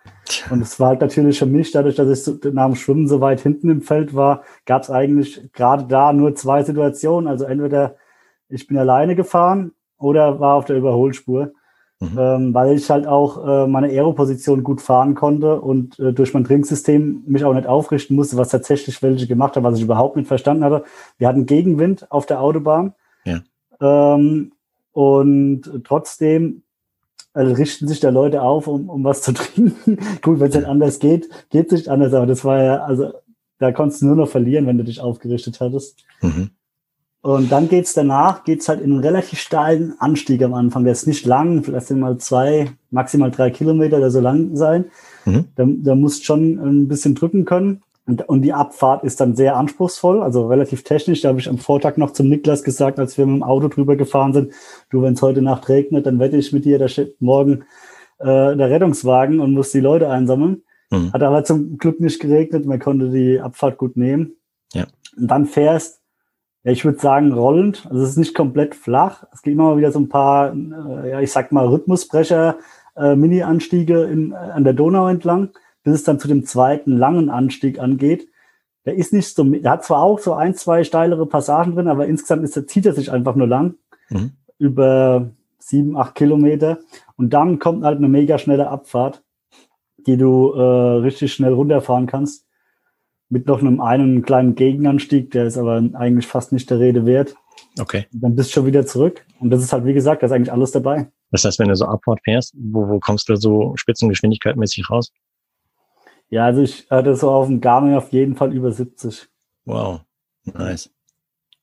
Und 0.51 0.61
es 0.61 0.79
war 0.81 0.89
halt 0.89 1.01
natürlich 1.01 1.39
für 1.39 1.47
mich, 1.47 1.71
dadurch, 1.71 1.97
dass 1.97 2.29
ich 2.29 2.53
nach 2.53 2.67
dem 2.67 2.75
Schwimmen 2.75 3.09
so 3.09 3.21
weit 3.21 3.41
hinten 3.41 3.71
im 3.71 3.83
Feld 3.83 4.15
war, 4.15 4.43
gab's 4.65 4.91
eigentlich 4.91 5.53
gerade 5.53 5.85
da 5.85 6.13
nur 6.13 6.35
zwei 6.35 6.63
Situationen. 6.63 7.29
Also 7.29 7.45
entweder 7.45 7.97
ich 8.49 8.67
bin 8.67 8.79
alleine 8.79 9.17
gefahren 9.17 9.73
oder 9.99 10.41
war 10.41 10.55
auf 10.55 10.65
der 10.65 10.77
Überholspur. 10.77 11.53
Mhm. 11.99 12.19
Ähm, 12.19 12.55
weil 12.55 12.77
ich 12.77 12.91
halt 12.91 13.07
auch 13.07 13.43
äh, 13.47 13.67
meine 13.67 13.89
Aeroposition 13.89 14.63
gut 14.63 14.83
fahren 14.83 15.15
konnte 15.15 15.63
und 15.63 15.99
äh, 15.99 16.13
durch 16.13 16.35
mein 16.35 16.45
Trinksystem 16.45 17.23
mich 17.27 17.43
auch 17.43 17.55
nicht 17.55 17.67
aufrichten 17.67 18.15
musste, 18.17 18.37
was 18.37 18.51
tatsächlich 18.51 19.03
welche 19.03 19.27
gemacht 19.27 19.57
haben, 19.57 19.65
was 19.65 19.79
ich 19.79 19.85
überhaupt 19.85 20.17
nicht 20.17 20.29
verstanden 20.29 20.63
hatte. 20.63 20.85
Wir 21.17 21.27
hatten 21.27 21.47
Gegenwind 21.47 22.13
auf 22.13 22.27
der 22.27 22.43
Autobahn. 22.43 22.93
Ja. 23.25 23.41
Ähm, 23.81 24.53
und 24.93 25.85
trotzdem 25.85 26.65
äh, 27.37 27.43
richten 27.43 27.87
sich 27.87 28.01
da 28.01 28.09
Leute 28.09 28.41
auf, 28.41 28.67
um, 28.67 28.89
um 28.89 29.05
was 29.05 29.21
zu 29.21 29.33
trinken. 29.35 29.99
Gut, 30.23 30.41
wenn 30.41 30.49
es 30.49 30.55
nicht 30.57 30.67
anders 30.67 30.99
geht, 30.99 31.29
geht 31.51 31.67
es 31.67 31.73
nicht 31.73 31.89
anders, 31.89 32.15
aber 32.15 32.27
das 32.27 32.45
war 32.45 32.63
ja, 32.63 32.85
also 32.85 33.13
da 33.59 33.73
konntest 33.73 34.03
du 34.03 34.07
nur 34.07 34.17
noch 34.17 34.29
verlieren, 34.29 34.67
wenn 34.67 34.79
du 34.79 34.85
dich 34.85 35.01
aufgerichtet 35.01 35.61
hattest. 35.61 36.05
Mhm. 36.23 36.51
Und 37.21 37.51
dann 37.51 37.69
geht's 37.69 37.93
danach, 37.93 38.45
geht's 38.45 38.69
halt 38.69 38.81
in 38.81 38.93
einen 38.93 39.01
relativ 39.01 39.41
steilen 39.41 39.95
Anstieg 39.99 40.43
am 40.43 40.55
Anfang. 40.55 40.85
Der 40.85 40.93
ist 40.93 41.07
nicht 41.07 41.27
lang, 41.27 41.63
vielleicht 41.65 41.89
sind 41.89 42.01
mal 42.01 42.19
zwei, 42.19 42.71
maximal 42.91 43.31
drei 43.31 43.51
Kilometer 43.51 43.99
oder 43.99 44.11
so 44.11 44.21
lang 44.21 44.57
sein. 44.57 44.87
Mhm. 45.25 45.45
Da, 45.57 45.65
da 45.67 45.95
musst 45.95 46.25
schon 46.25 46.59
ein 46.59 46.89
bisschen 46.89 47.15
drücken 47.15 47.45
können. 47.45 47.83
Und, 48.07 48.29
und 48.29 48.43
die 48.43 48.53
Abfahrt 48.53 49.03
ist 49.03 49.21
dann 49.21 49.35
sehr 49.35 49.57
anspruchsvoll, 49.57 50.23
also 50.23 50.47
relativ 50.47 50.85
technisch. 50.85 51.23
Da 51.23 51.31
habe 51.31 51.41
ich 51.41 51.49
am 51.49 51.59
Vortag 51.59 51.97
noch 51.97 52.13
zum 52.13 52.29
Niklas 52.29 52.63
gesagt, 52.63 52.99
als 52.99 53.19
wir 53.19 53.27
mit 53.27 53.37
dem 53.37 53.43
Auto 53.43 53.69
drüber 53.69 53.97
gefahren 53.97 54.33
sind, 54.33 54.53
du, 54.91 55.03
wenn 55.03 55.15
es 55.15 55.23
heute 55.23 55.43
Nacht 55.43 55.69
regnet, 55.69 56.07
dann 56.07 56.21
wette 56.21 56.37
ich 56.37 56.53
mit 56.53 56.65
dir, 56.65 56.79
da 56.79 56.87
steht 56.87 57.21
morgen 57.21 57.65
äh, 58.19 58.57
der 58.57 58.71
Rettungswagen 58.71 59.41
und 59.41 59.53
muss 59.53 59.73
die 59.73 59.81
Leute 59.81 60.09
einsammeln. 60.09 60.63
Mhm. 60.91 61.13
Hat 61.13 61.23
aber 61.23 61.43
zum 61.45 61.79
Glück 61.79 62.01
nicht 62.01 62.21
geregnet, 62.21 62.65
man 62.65 62.79
konnte 62.79 63.11
die 63.11 63.41
Abfahrt 63.41 63.77
gut 63.77 63.97
nehmen. 63.97 64.37
Ja. 64.73 64.87
Und 65.17 65.29
dann 65.29 65.47
fährst, 65.47 66.01
ja, 66.63 66.73
ich 66.73 66.85
würde 66.85 66.99
sagen, 66.99 67.33
rollend. 67.33 67.87
Also 67.91 68.03
es 68.03 68.11
ist 68.11 68.19
nicht 68.19 68.35
komplett 68.35 68.75
flach. 68.75 69.25
Es 69.33 69.43
gibt 69.43 69.55
immer 69.55 69.71
mal 69.71 69.79
wieder 69.79 69.93
so 69.93 69.99
ein 69.99 70.09
paar, 70.09 70.55
äh, 70.55 71.11
ja, 71.11 71.21
ich 71.21 71.33
sag 71.33 71.51
mal, 71.53 71.67
Rhythmusbrecher, 71.67 72.59
äh, 72.97 73.17
Mini-Anstiege 73.17 74.05
in, 74.05 74.33
an 74.33 74.65
der 74.65 74.73
Donau 74.73 75.09
entlang, 75.09 75.51
bis 75.87 75.95
es 75.95 76.03
dann 76.03 76.19
zu 76.19 76.27
dem 76.27 76.45
zweiten 76.45 76.97
langen 76.97 77.31
Anstieg 77.31 77.79
angeht. 77.79 78.27
Der 78.87 78.97
ist 78.97 79.13
nicht 79.13 79.33
so, 79.33 79.45
der 79.45 79.71
hat 79.71 79.85
zwar 79.85 80.03
auch 80.03 80.19
so 80.19 80.35
ein, 80.35 80.57
zwei 80.57 80.83
steilere 80.83 81.27
Passagen 81.27 81.77
drin, 81.77 81.87
aber 81.87 82.09
insgesamt 82.09 82.43
ist, 82.43 82.57
der, 82.57 82.67
zieht 82.67 82.87
er 82.87 82.93
sich 82.93 83.13
einfach 83.13 83.37
nur 83.37 83.47
lang. 83.47 83.77
Mhm. 84.11 84.33
Über 84.59 85.31
sieben, 85.61 85.97
acht 85.97 86.17
Kilometer. 86.17 86.81
Und 87.17 87.31
dann 87.31 87.61
kommt 87.61 87.85
halt 87.85 87.99
eine 87.99 88.09
mega 88.09 88.37
schnelle 88.37 88.69
Abfahrt, 88.69 89.23
die 90.09 90.17
du 90.17 90.55
äh, 90.55 90.61
richtig 90.61 91.33
schnell 91.33 91.53
runterfahren 91.53 92.09
kannst. 92.09 92.47
Mit 93.29 93.47
noch 93.47 93.61
einem 93.61 93.81
einen 93.81 94.23
kleinen 94.23 94.57
Gegenanstieg, 94.57 95.31
der 95.31 95.47
ist 95.47 95.59
aber 95.59 95.77
eigentlich 95.93 96.27
fast 96.27 96.51
nicht 96.51 96.69
der 96.69 96.81
Rede 96.81 97.07
wert. 97.07 97.37
Okay. 97.79 98.07
Dann 98.11 98.35
bist 98.35 98.51
du 98.51 98.55
schon 98.55 98.67
wieder 98.67 98.87
zurück. 98.87 99.25
Und 99.39 99.51
das 99.51 99.63
ist 99.63 99.73
halt, 99.73 99.85
wie 99.85 99.95
gesagt, 99.95 100.23
da 100.23 100.27
ist 100.27 100.33
eigentlich 100.33 100.53
alles 100.53 100.73
dabei. 100.73 101.13
Das 101.31 101.45
heißt, 101.45 101.61
wenn 101.61 101.69
du 101.69 101.77
so 101.77 101.85
Abfahrt 101.85 102.21
fährst, 102.25 102.57
wo, 102.59 102.89
wo 102.89 102.99
kommst 102.99 103.29
du 103.29 103.37
so 103.37 103.75
Spitzengeschwindigkeit 103.77 104.57
mäßig 104.57 104.91
raus? 104.91 105.13
Ja, 106.29 106.45
also 106.45 106.63
ich 106.63 106.91
hatte 106.91 107.15
so 107.15 107.31
auf 107.31 107.47
dem 107.47 107.61
Garmin 107.61 107.95
auf 107.95 108.13
jeden 108.13 108.37
Fall 108.37 108.53
über 108.53 108.73
70. 108.73 109.29
Wow, 109.65 110.01
nice. 110.45 110.91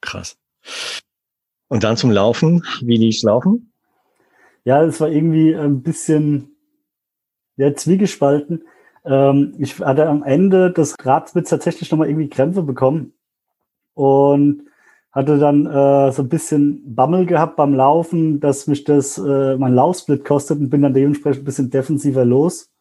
Krass. 0.01 0.37
Und 1.67 1.83
dann 1.83 1.97
zum 1.97 2.11
Laufen. 2.11 2.63
Wie 2.81 2.97
lief's 2.97 3.23
laufen? 3.23 3.73
Ja, 4.63 4.83
es 4.83 5.01
war 5.01 5.09
irgendwie 5.09 5.55
ein 5.55 5.81
bisschen 5.81 6.55
ja, 7.57 7.73
zwiegespalten. 7.73 8.63
Ähm, 9.05 9.55
ich 9.57 9.79
hatte 9.79 10.07
am 10.07 10.23
Ende 10.23 10.71
des 10.71 10.95
Radspits 10.99 11.49
tatsächlich 11.49 11.91
nochmal 11.91 12.09
irgendwie 12.09 12.29
Krämpfe 12.29 12.63
bekommen 12.63 13.13
und 13.93 14.63
hatte 15.11 15.37
dann 15.37 15.65
äh, 15.67 16.11
so 16.11 16.23
ein 16.23 16.29
bisschen 16.29 16.95
Bammel 16.95 17.25
gehabt 17.25 17.55
beim 17.55 17.73
Laufen, 17.73 18.39
dass 18.39 18.67
mich 18.67 18.83
das 18.83 19.17
äh, 19.17 19.57
mein 19.57 19.75
Laufsplit 19.75 20.25
kostet 20.25 20.59
und 20.59 20.69
bin 20.69 20.81
dann 20.81 20.93
dementsprechend 20.93 21.43
ein 21.43 21.45
bisschen 21.45 21.69
defensiver 21.69 22.25
los. 22.25 22.72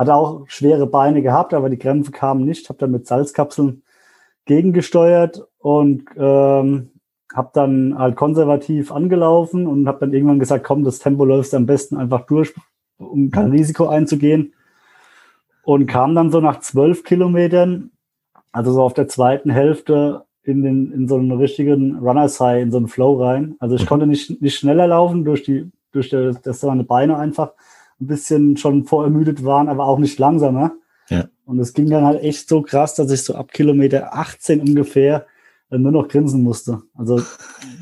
Hatte 0.00 0.14
auch 0.14 0.48
schwere 0.48 0.86
Beine 0.86 1.20
gehabt, 1.20 1.52
aber 1.52 1.68
die 1.68 1.76
Krämpfe 1.76 2.10
kamen 2.10 2.46
nicht. 2.46 2.70
Habe 2.70 2.78
dann 2.78 2.90
mit 2.90 3.06
Salzkapseln 3.06 3.82
gegengesteuert 4.46 5.46
und 5.58 6.04
ähm, 6.16 6.92
habe 7.34 7.50
dann 7.52 7.98
halt 7.98 8.16
konservativ 8.16 8.92
angelaufen 8.92 9.66
und 9.66 9.86
habe 9.86 9.98
dann 10.00 10.14
irgendwann 10.14 10.38
gesagt, 10.38 10.64
komm, 10.64 10.84
das 10.84 11.00
Tempo 11.00 11.26
läufst 11.26 11.54
am 11.54 11.66
besten 11.66 11.98
einfach 11.98 12.24
durch, 12.24 12.54
um 12.96 13.30
kein 13.30 13.50
Risiko 13.50 13.88
einzugehen. 13.88 14.54
Und 15.64 15.86
kam 15.86 16.14
dann 16.14 16.30
so 16.30 16.40
nach 16.40 16.60
zwölf 16.60 17.04
Kilometern, 17.04 17.90
also 18.52 18.72
so 18.72 18.82
auf 18.82 18.94
der 18.94 19.06
zweiten 19.06 19.50
Hälfte, 19.50 20.24
in, 20.44 20.62
den, 20.62 20.92
in 20.92 21.08
so 21.08 21.16
einen 21.16 21.32
richtigen 21.32 21.98
Runners 21.98 22.40
High, 22.40 22.62
in 22.62 22.70
so 22.70 22.78
einen 22.78 22.88
Flow 22.88 23.22
rein. 23.22 23.56
Also 23.58 23.74
ich 23.74 23.82
mhm. 23.82 23.88
konnte 23.88 24.06
nicht, 24.06 24.40
nicht 24.40 24.56
schneller 24.58 24.86
laufen 24.86 25.26
durch 25.26 25.42
die, 25.42 25.70
durch 25.92 26.08
der, 26.08 26.32
dass 26.32 26.62
meine 26.62 26.84
Beine 26.84 27.18
einfach 27.18 27.52
ein 28.00 28.06
bisschen 28.06 28.56
schon 28.56 28.84
vorermüdet 28.84 29.44
waren, 29.44 29.68
aber 29.68 29.84
auch 29.84 29.98
nicht 29.98 30.18
langsamer. 30.18 30.72
Ja. 31.08 31.26
Und 31.44 31.58
es 31.58 31.74
ging 31.74 31.90
dann 31.90 32.04
halt 32.04 32.22
echt 32.22 32.48
so 32.48 32.62
krass, 32.62 32.94
dass 32.94 33.10
ich 33.10 33.22
so 33.22 33.34
ab 33.34 33.52
Kilometer 33.52 34.14
18 34.14 34.60
ungefähr 34.60 35.26
äh, 35.70 35.78
nur 35.78 35.92
noch 35.92 36.08
grinsen 36.08 36.42
musste. 36.42 36.82
Also 36.94 37.22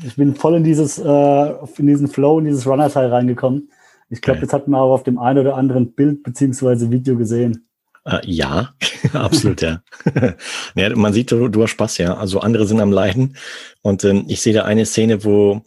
ich 0.05 0.15
bin 0.15 0.35
voll 0.35 0.55
in 0.55 0.63
dieses, 0.63 0.97
äh, 0.97 1.53
in 1.77 1.87
diesen 1.87 2.07
Flow, 2.07 2.39
in 2.39 2.45
dieses 2.45 2.67
Runner-Teil 2.67 3.09
reingekommen. 3.09 3.69
Ich 4.09 4.21
glaube, 4.21 4.41
das 4.41 4.53
hat 4.53 4.67
man 4.67 4.79
auch 4.79 4.93
auf 4.93 5.03
dem 5.03 5.19
einen 5.19 5.39
oder 5.39 5.55
anderen 5.55 5.93
Bild 5.93 6.23
beziehungsweise 6.23 6.89
Video 6.89 7.15
gesehen. 7.15 7.67
Äh, 8.05 8.19
ja, 8.25 8.69
absolut, 9.13 9.61
ja. 9.61 9.81
ja. 10.75 10.95
Man 10.95 11.13
sieht, 11.13 11.31
du, 11.31 11.47
du 11.47 11.63
hast 11.63 11.71
Spaß, 11.71 11.99
ja. 11.99 12.15
Also 12.15 12.39
andere 12.39 12.65
sind 12.65 12.81
am 12.81 12.91
Leiden. 12.91 13.35
Und 13.81 14.03
ähm, 14.03 14.25
ich 14.27 14.41
sehe 14.41 14.53
da 14.53 14.63
eine 14.65 14.85
Szene, 14.85 15.23
wo 15.23 15.61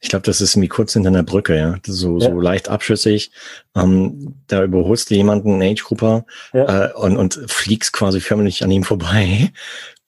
ich 0.00 0.10
glaube, 0.10 0.24
das 0.24 0.40
ist 0.40 0.54
irgendwie 0.54 0.68
kurz 0.68 0.92
hinter 0.92 1.08
einer 1.08 1.22
Brücke, 1.22 1.56
ja. 1.56 1.76
So, 1.86 2.18
ja. 2.18 2.30
so 2.30 2.40
leicht 2.40 2.68
abschüssig. 2.68 3.30
Ähm, 3.74 4.34
da 4.46 4.62
überholst 4.62 5.10
du 5.10 5.14
jemanden, 5.14 5.54
einen 5.54 5.62
Age-Grupper, 5.62 6.26
ja. 6.52 6.86
äh, 6.86 6.92
und, 6.92 7.16
und 7.16 7.40
fliegst 7.46 7.92
quasi 7.92 8.20
förmlich 8.20 8.62
an 8.62 8.70
ihm 8.70 8.84
vorbei. 8.84 9.52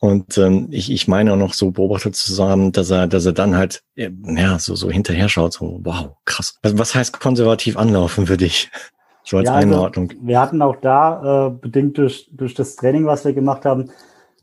Und 0.00 0.38
ähm, 0.38 0.68
ich, 0.70 0.92
ich 0.92 1.08
meine 1.08 1.32
auch 1.32 1.36
noch 1.36 1.54
so 1.54 1.72
beobachtet 1.72 2.14
zu 2.14 2.48
haben, 2.48 2.70
dass 2.70 2.90
er, 2.90 3.08
dass 3.08 3.26
er 3.26 3.32
dann 3.32 3.56
halt 3.56 3.82
äh, 3.96 4.10
ja 4.22 4.58
so 4.58 4.76
so 4.76 4.90
hinterher 4.90 5.28
schaut, 5.28 5.54
so 5.54 5.80
wow, 5.82 6.16
krass. 6.24 6.58
Was, 6.62 6.78
was 6.78 6.94
heißt 6.94 7.18
konservativ 7.18 7.76
anlaufen 7.76 8.28
für 8.28 8.36
dich? 8.36 8.70
So 9.24 9.38
als 9.38 9.46
ja, 9.46 9.54
also 9.54 9.68
Einordnung. 9.68 10.10
Also, 10.10 10.22
wir 10.22 10.40
hatten 10.40 10.62
auch 10.62 10.76
da, 10.76 11.48
äh, 11.48 11.50
bedingt 11.50 11.98
durch, 11.98 12.30
durch 12.32 12.54
das 12.54 12.76
Training, 12.76 13.06
was 13.06 13.24
wir 13.24 13.32
gemacht 13.32 13.64
haben, 13.64 13.90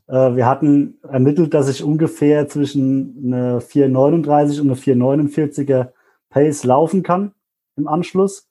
wir 0.06 0.46
hatten 0.46 0.98
ermittelt, 1.02 1.52
dass 1.52 1.68
ich 1.68 1.82
ungefähr 1.82 2.48
zwischen 2.48 3.32
eine 3.32 3.60
439 3.60 4.60
und 4.60 4.68
eine 4.68 4.76
449er 4.76 5.88
Pace 6.30 6.64
laufen 6.64 7.02
kann 7.02 7.32
im 7.76 7.88
Anschluss. 7.88 8.48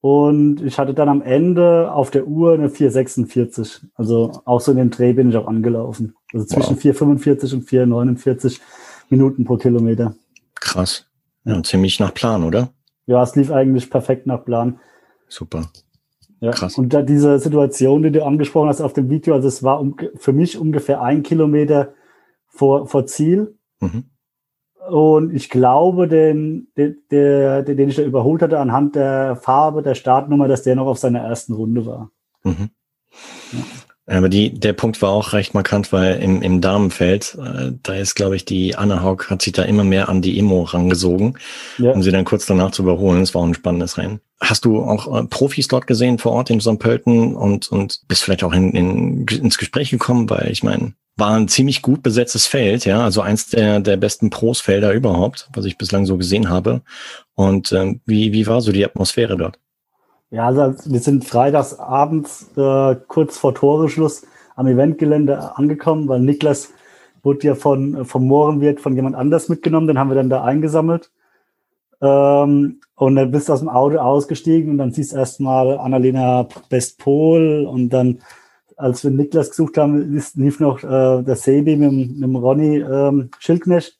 Und 0.00 0.62
ich 0.62 0.78
hatte 0.78 0.94
dann 0.94 1.08
am 1.08 1.22
Ende 1.22 1.90
auf 1.92 2.10
der 2.10 2.28
Uhr 2.28 2.52
eine 2.52 2.70
446. 2.70 3.86
Also 3.94 4.42
auch 4.44 4.60
so 4.60 4.70
in 4.70 4.78
den 4.78 4.90
Dreh 4.90 5.12
bin 5.12 5.30
ich 5.30 5.36
auch 5.36 5.48
angelaufen. 5.48 6.14
Also 6.32 6.46
zwischen 6.46 6.76
wow. 6.76 6.80
445 6.80 7.54
und 7.54 7.62
449 7.62 8.60
Minuten 9.10 9.44
pro 9.44 9.56
Kilometer. 9.56 10.14
Krass. 10.54 11.06
Ja, 11.44 11.60
ziemlich 11.62 11.98
nach 11.98 12.14
Plan, 12.14 12.44
oder? 12.44 12.68
Ja, 13.06 13.22
es 13.22 13.34
lief 13.34 13.50
eigentlich 13.50 13.90
perfekt 13.90 14.26
nach 14.26 14.44
Plan. 14.44 14.78
Super. 15.28 15.68
Ja, 16.40 16.52
Krass. 16.52 16.78
Und 16.78 16.92
da 16.92 17.02
diese 17.02 17.38
Situation, 17.38 18.02
die 18.02 18.12
du 18.12 18.24
angesprochen 18.24 18.68
hast 18.68 18.80
auf 18.80 18.92
dem 18.92 19.10
Video, 19.10 19.34
also 19.34 19.48
es 19.48 19.62
war 19.62 19.80
um, 19.80 19.96
für 20.16 20.32
mich 20.32 20.58
ungefähr 20.58 21.02
ein 21.02 21.22
Kilometer 21.22 21.94
vor, 22.46 22.86
vor 22.86 23.06
Ziel. 23.06 23.56
Mhm. 23.80 24.04
Und 24.88 25.34
ich 25.34 25.50
glaube, 25.50 26.08
den, 26.08 26.68
den, 26.76 26.96
der, 27.10 27.62
den 27.62 27.88
ich 27.88 27.96
da 27.96 28.02
überholt 28.02 28.40
hatte 28.40 28.58
anhand 28.58 28.94
der 28.94 29.36
Farbe 29.36 29.82
der 29.82 29.94
Startnummer, 29.94 30.48
dass 30.48 30.62
der 30.62 30.76
noch 30.76 30.86
auf 30.86 30.98
seiner 30.98 31.20
ersten 31.20 31.52
Runde 31.52 31.84
war. 31.84 32.10
Mhm. 32.44 32.70
Ja. 33.52 33.58
Aber 34.08 34.30
die, 34.30 34.54
der 34.54 34.72
Punkt 34.72 35.02
war 35.02 35.10
auch 35.10 35.34
recht 35.34 35.52
markant, 35.52 35.92
weil 35.92 36.16
im, 36.22 36.40
im 36.40 36.62
Damenfeld, 36.62 37.36
äh, 37.38 37.72
da 37.82 37.94
ist, 37.94 38.14
glaube 38.14 38.36
ich, 38.36 38.44
die 38.46 38.74
Anna 38.74 39.02
Haug 39.02 39.26
hat 39.28 39.42
sich 39.42 39.52
da 39.52 39.62
immer 39.64 39.84
mehr 39.84 40.08
an 40.08 40.22
die 40.22 40.38
Emo 40.38 40.62
rangesogen, 40.62 41.38
ja. 41.76 41.90
um 41.90 42.02
sie 42.02 42.10
dann 42.10 42.24
kurz 42.24 42.46
danach 42.46 42.70
zu 42.70 42.82
überholen. 42.82 43.20
Es 43.20 43.34
war 43.34 43.46
ein 43.46 43.52
spannendes 43.52 43.98
Rennen. 43.98 44.20
Hast 44.40 44.64
du 44.64 44.80
auch 44.80 45.14
äh, 45.14 45.24
Profis 45.24 45.68
dort 45.68 45.86
gesehen 45.86 46.18
vor 46.18 46.32
Ort 46.32 46.48
in 46.48 46.60
St. 46.60 46.78
Pölten 46.78 47.36
und, 47.36 47.68
und 47.68 48.00
bist 48.08 48.22
vielleicht 48.22 48.44
auch 48.44 48.54
in, 48.54 48.70
in, 48.72 49.26
ins 49.26 49.58
Gespräch 49.58 49.90
gekommen, 49.90 50.30
weil 50.30 50.50
ich 50.50 50.62
meine, 50.62 50.94
war 51.16 51.36
ein 51.36 51.48
ziemlich 51.48 51.82
gut 51.82 52.02
besetztes 52.02 52.46
Feld, 52.46 52.86
ja, 52.86 53.02
also 53.02 53.20
eins 53.20 53.48
der, 53.48 53.80
der 53.80 53.96
besten 53.96 54.30
Pros-Felder 54.30 54.92
überhaupt, 54.92 55.50
was 55.52 55.64
ich 55.64 55.76
bislang 55.76 56.06
so 56.06 56.16
gesehen 56.16 56.48
habe. 56.48 56.80
Und 57.34 57.72
ähm, 57.72 58.00
wie, 58.06 58.32
wie 58.32 58.46
war 58.46 58.60
so 58.62 58.72
die 58.72 58.84
Atmosphäre 58.84 59.36
dort? 59.36 59.58
Ja, 60.30 60.46
also 60.46 60.74
wir 60.92 61.00
sind 61.00 61.24
freitags 61.24 61.78
abends 61.78 62.50
äh, 62.56 62.96
kurz 63.08 63.38
vor 63.38 63.54
Toreschluss 63.54 64.26
am 64.56 64.66
Eventgelände 64.66 65.56
angekommen, 65.56 66.06
weil 66.06 66.20
Niklas 66.20 66.70
wurde 67.22 67.46
ja 67.46 67.54
von 67.54 68.04
vom 68.04 68.26
Mohrenwirt 68.26 68.80
von 68.80 68.94
jemand 68.94 69.16
anders 69.16 69.48
mitgenommen, 69.48 69.86
den 69.86 69.98
haben 69.98 70.10
wir 70.10 70.14
dann 70.16 70.28
da 70.28 70.44
eingesammelt. 70.44 71.10
Ähm, 72.02 72.80
und 72.94 73.16
dann 73.16 73.30
bist 73.30 73.48
du 73.48 73.54
aus 73.54 73.60
dem 73.60 73.70
Auto 73.70 73.96
ausgestiegen 73.98 74.72
und 74.72 74.78
dann 74.78 74.92
siehst 74.92 75.12
du 75.12 75.16
erstmal 75.16 75.78
Annalena 75.78 76.46
Bestpol 76.68 77.66
und 77.66 77.90
dann 77.90 78.20
als 78.76 79.02
wir 79.02 79.10
Niklas 79.10 79.50
gesucht 79.50 79.76
haben, 79.76 80.12
lief 80.34 80.60
noch 80.60 80.84
äh, 80.84 81.22
der 81.22 81.36
Sebi 81.36 81.76
mit, 81.76 81.90
mit 81.90 82.22
dem 82.22 82.36
Ronny 82.36 82.78
ähm, 82.78 83.30
Schildknecht 83.38 83.97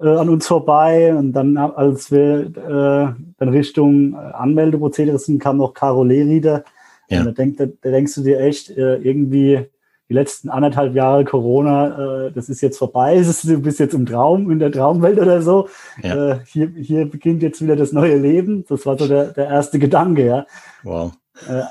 äh, 0.00 0.08
an 0.08 0.28
uns 0.28 0.46
vorbei. 0.46 1.14
Und 1.14 1.32
dann, 1.32 1.56
als 1.56 2.10
wir 2.10 2.40
äh, 2.40 3.22
dann 3.38 3.48
Richtung 3.48 4.14
äh, 4.14 4.16
Anmeldeprozedere 4.16 5.18
sind, 5.18 5.40
kam 5.40 5.58
noch 5.58 5.74
Caro 5.74 6.04
Lehrieder. 6.04 6.64
Ja. 7.08 7.20
Und 7.20 7.26
da, 7.26 7.32
denk, 7.32 7.56
da, 7.56 7.66
da, 7.66 7.90
denkst 7.90 8.14
du 8.14 8.22
dir 8.22 8.40
echt, 8.40 8.70
äh, 8.70 8.96
irgendwie 8.96 9.66
die 10.08 10.14
letzten 10.14 10.48
anderthalb 10.48 10.94
Jahre 10.94 11.24
Corona, 11.24 12.26
äh, 12.26 12.32
das 12.32 12.48
ist 12.48 12.60
jetzt 12.60 12.78
vorbei, 12.78 13.22
du 13.42 13.60
bist 13.60 13.78
jetzt 13.78 13.94
im 13.94 14.06
Traum, 14.06 14.50
in 14.50 14.58
der 14.58 14.72
Traumwelt 14.72 15.18
oder 15.18 15.42
so. 15.42 15.68
Ja. 16.02 16.32
Äh, 16.32 16.38
hier, 16.46 16.68
hier 16.76 17.10
beginnt 17.10 17.42
jetzt 17.42 17.62
wieder 17.62 17.76
das 17.76 17.92
neue 17.92 18.16
Leben. 18.16 18.64
Das 18.68 18.86
war 18.86 18.98
so 18.98 19.06
der, 19.06 19.26
der 19.26 19.46
erste 19.46 19.78
Gedanke, 19.78 20.26
ja. 20.26 20.46
Wow. 20.82 21.12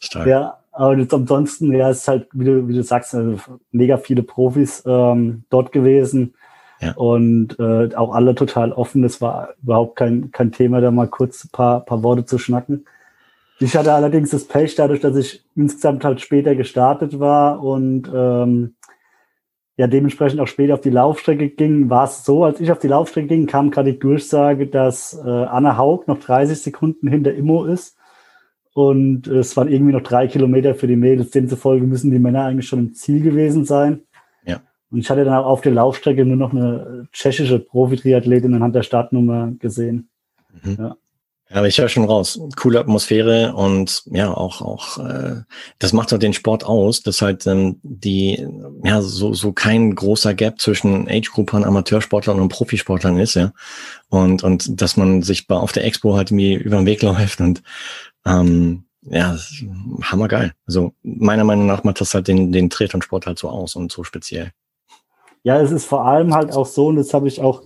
Stark. 0.00 0.26
Ja, 0.26 0.58
aber 0.72 0.96
jetzt 0.98 1.14
ansonsten, 1.14 1.72
ja, 1.72 1.90
es 1.90 1.98
ist 1.98 2.08
halt, 2.08 2.28
wie 2.32 2.44
du, 2.44 2.68
wie 2.68 2.74
du 2.74 2.82
sagst, 2.82 3.14
also 3.14 3.38
mega 3.70 3.96
viele 3.96 4.22
Profis 4.22 4.82
ähm, 4.86 5.44
dort 5.48 5.72
gewesen. 5.72 6.34
Und 6.94 7.58
äh, 7.58 7.94
auch 7.94 8.14
alle 8.14 8.34
total 8.34 8.72
offen. 8.72 9.02
Es 9.04 9.20
war 9.20 9.54
überhaupt 9.62 9.96
kein, 9.96 10.30
kein 10.30 10.52
Thema, 10.52 10.80
da 10.80 10.90
mal 10.90 11.08
kurz 11.08 11.44
ein 11.44 11.50
paar, 11.50 11.80
paar 11.84 12.02
Worte 12.02 12.24
zu 12.24 12.38
schnacken. 12.38 12.84
Ich 13.58 13.74
hatte 13.76 13.92
allerdings 13.92 14.30
das 14.30 14.44
Pech, 14.44 14.74
dadurch, 14.74 15.00
dass 15.00 15.16
ich 15.16 15.42
insgesamt 15.54 16.04
halt 16.04 16.20
später 16.20 16.54
gestartet 16.54 17.18
war 17.18 17.62
und 17.62 18.10
ähm, 18.14 18.74
ja 19.78 19.86
dementsprechend 19.86 20.40
auch 20.40 20.46
später 20.46 20.74
auf 20.74 20.82
die 20.82 20.90
Laufstrecke 20.90 21.48
ging, 21.48 21.88
war 21.88 22.04
es 22.04 22.24
so, 22.24 22.44
als 22.44 22.60
ich 22.60 22.70
auf 22.70 22.78
die 22.78 22.88
Laufstrecke 22.88 23.28
ging, 23.28 23.46
kam 23.46 23.70
gerade 23.70 23.92
die 23.92 23.98
Durchsage, 23.98 24.66
dass 24.66 25.18
äh, 25.24 25.28
Anna 25.28 25.78
Haug 25.78 26.04
noch 26.06 26.18
30 26.18 26.60
Sekunden 26.60 27.08
hinter 27.08 27.32
Immo 27.34 27.64
ist 27.64 27.96
Und 28.74 29.26
es 29.26 29.56
waren 29.56 29.68
irgendwie 29.68 29.92
noch 29.92 30.02
drei 30.02 30.26
Kilometer 30.26 30.74
für 30.74 30.86
die 30.86 30.96
Mädels. 30.96 31.30
Demzufolge 31.30 31.86
müssen 31.86 32.10
die 32.10 32.18
Männer 32.18 32.44
eigentlich 32.44 32.68
schon 32.68 32.78
im 32.80 32.94
Ziel 32.94 33.22
gewesen 33.22 33.64
sein. 33.64 34.02
Und 34.96 35.00
ich 35.00 35.10
hatte 35.10 35.26
dann 35.26 35.34
auch 35.34 35.44
auf 35.44 35.60
der 35.60 35.72
Laufstrecke 35.72 36.24
nur 36.24 36.38
noch 36.38 36.52
eine 36.52 37.06
tschechische 37.12 37.58
Profi-Triathletin 37.58 38.54
anhand 38.54 38.74
der 38.74 38.82
Startnummer 38.82 39.52
gesehen. 39.58 40.08
Mhm. 40.62 40.76
Ja. 40.78 40.96
Ja, 41.50 41.56
aber 41.56 41.68
ich 41.68 41.78
höre 41.78 41.90
schon 41.90 42.06
raus. 42.06 42.40
Coole 42.56 42.80
Atmosphäre 42.80 43.54
und 43.54 44.04
ja, 44.06 44.32
auch, 44.32 44.62
auch, 44.62 44.96
äh, 45.06 45.42
das 45.78 45.92
macht 45.92 46.12
doch 46.12 46.18
den 46.18 46.32
Sport 46.32 46.64
aus, 46.64 47.02
dass 47.02 47.20
halt 47.20 47.46
ähm, 47.46 47.78
die, 47.82 48.48
ja, 48.82 49.02
so, 49.02 49.34
so 49.34 49.52
kein 49.52 49.94
großer 49.94 50.32
Gap 50.32 50.62
zwischen 50.62 51.06
Age-Gruppern, 51.10 51.64
Amateursportlern 51.64 52.40
und 52.40 52.48
Profisportlern 52.48 53.18
ist, 53.18 53.34
ja. 53.34 53.52
Und, 54.08 54.44
und 54.44 54.80
dass 54.80 54.96
man 54.96 55.20
sich 55.20 55.46
bei, 55.46 55.56
auf 55.56 55.72
der 55.72 55.84
Expo 55.84 56.16
halt 56.16 56.30
irgendwie 56.30 56.54
über 56.54 56.78
den 56.78 56.86
Weg 56.86 57.02
läuft 57.02 57.42
und 57.42 57.62
ähm, 58.24 58.86
ja, 59.02 59.36
hammergeil. 60.04 60.54
Also 60.66 60.94
meiner 61.02 61.44
Meinung 61.44 61.66
nach 61.66 61.84
macht 61.84 62.00
das 62.00 62.14
halt 62.14 62.28
den, 62.28 62.50
den 62.50 62.70
Triathlon-Sport 62.70 63.26
halt 63.26 63.38
so 63.38 63.50
aus 63.50 63.76
und 63.76 63.92
so 63.92 64.04
speziell. 64.04 64.52
Ja, 65.46 65.60
es 65.60 65.70
ist 65.70 65.84
vor 65.86 66.04
allem 66.04 66.34
halt 66.34 66.52
auch 66.52 66.66
so, 66.66 66.88
und 66.88 66.96
das 66.96 67.14
habe 67.14 67.28
ich 67.28 67.40
auch 67.40 67.62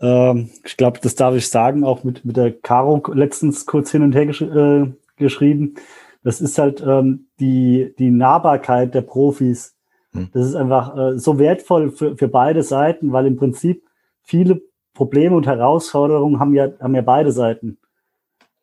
ähm, 0.00 0.50
ich 0.64 0.76
glaube, 0.76 0.98
das 1.00 1.14
darf 1.14 1.34
ich 1.36 1.48
sagen, 1.48 1.84
auch 1.84 2.04
mit, 2.04 2.24
mit 2.24 2.36
der 2.36 2.52
Caro 2.52 3.00
letztens 3.12 3.66
kurz 3.66 3.90
hin 3.92 4.02
und 4.02 4.14
her 4.14 4.26
gesch 4.26 4.42
äh, 4.42 4.92
geschrieben. 5.16 5.76
Das 6.24 6.40
ist 6.40 6.58
halt 6.58 6.82
ähm, 6.84 7.26
die, 7.38 7.94
die 7.98 8.10
Nahbarkeit 8.10 8.94
der 8.94 9.02
Profis. 9.02 9.76
Hm. 10.12 10.28
Das 10.32 10.44
ist 10.44 10.56
einfach 10.56 10.96
äh, 10.96 11.18
so 11.18 11.38
wertvoll 11.38 11.90
für, 11.90 12.16
für 12.16 12.28
beide 12.28 12.62
Seiten, 12.62 13.12
weil 13.12 13.26
im 13.26 13.36
Prinzip 13.36 13.84
viele 14.22 14.60
Probleme 14.92 15.36
und 15.36 15.46
Herausforderungen 15.46 16.40
haben 16.40 16.54
ja, 16.54 16.68
haben 16.80 16.94
ja 16.94 17.02
beide 17.02 17.30
Seiten. 17.30 17.78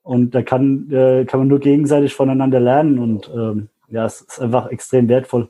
Und 0.03 0.35
da 0.35 0.41
kann, 0.41 0.91
äh, 0.91 1.25
kann 1.25 1.39
man 1.39 1.47
nur 1.47 1.59
gegenseitig 1.59 2.13
voneinander 2.13 2.59
lernen 2.59 2.99
und 2.99 3.31
ähm, 3.33 3.69
ja, 3.87 4.05
es 4.05 4.21
ist 4.21 4.41
einfach 4.41 4.67
extrem 4.71 5.07
wertvoll. 5.07 5.49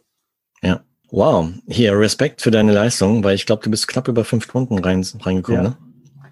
Ja. 0.62 0.82
Wow, 1.12 1.50
hier 1.68 1.98
Respekt 2.00 2.42
für 2.42 2.52
deine 2.52 2.72
Leistung, 2.72 3.24
weil 3.24 3.36
ich 3.36 3.46
glaube, 3.46 3.62
du 3.64 3.70
bist 3.70 3.88
knapp 3.88 4.08
über 4.08 4.24
fünf 4.24 4.46
Stunden 4.46 4.80
rein, 4.80 5.06
reingekommen. 5.20 5.64
Ja. 5.64 5.70
Ne? 5.70 5.78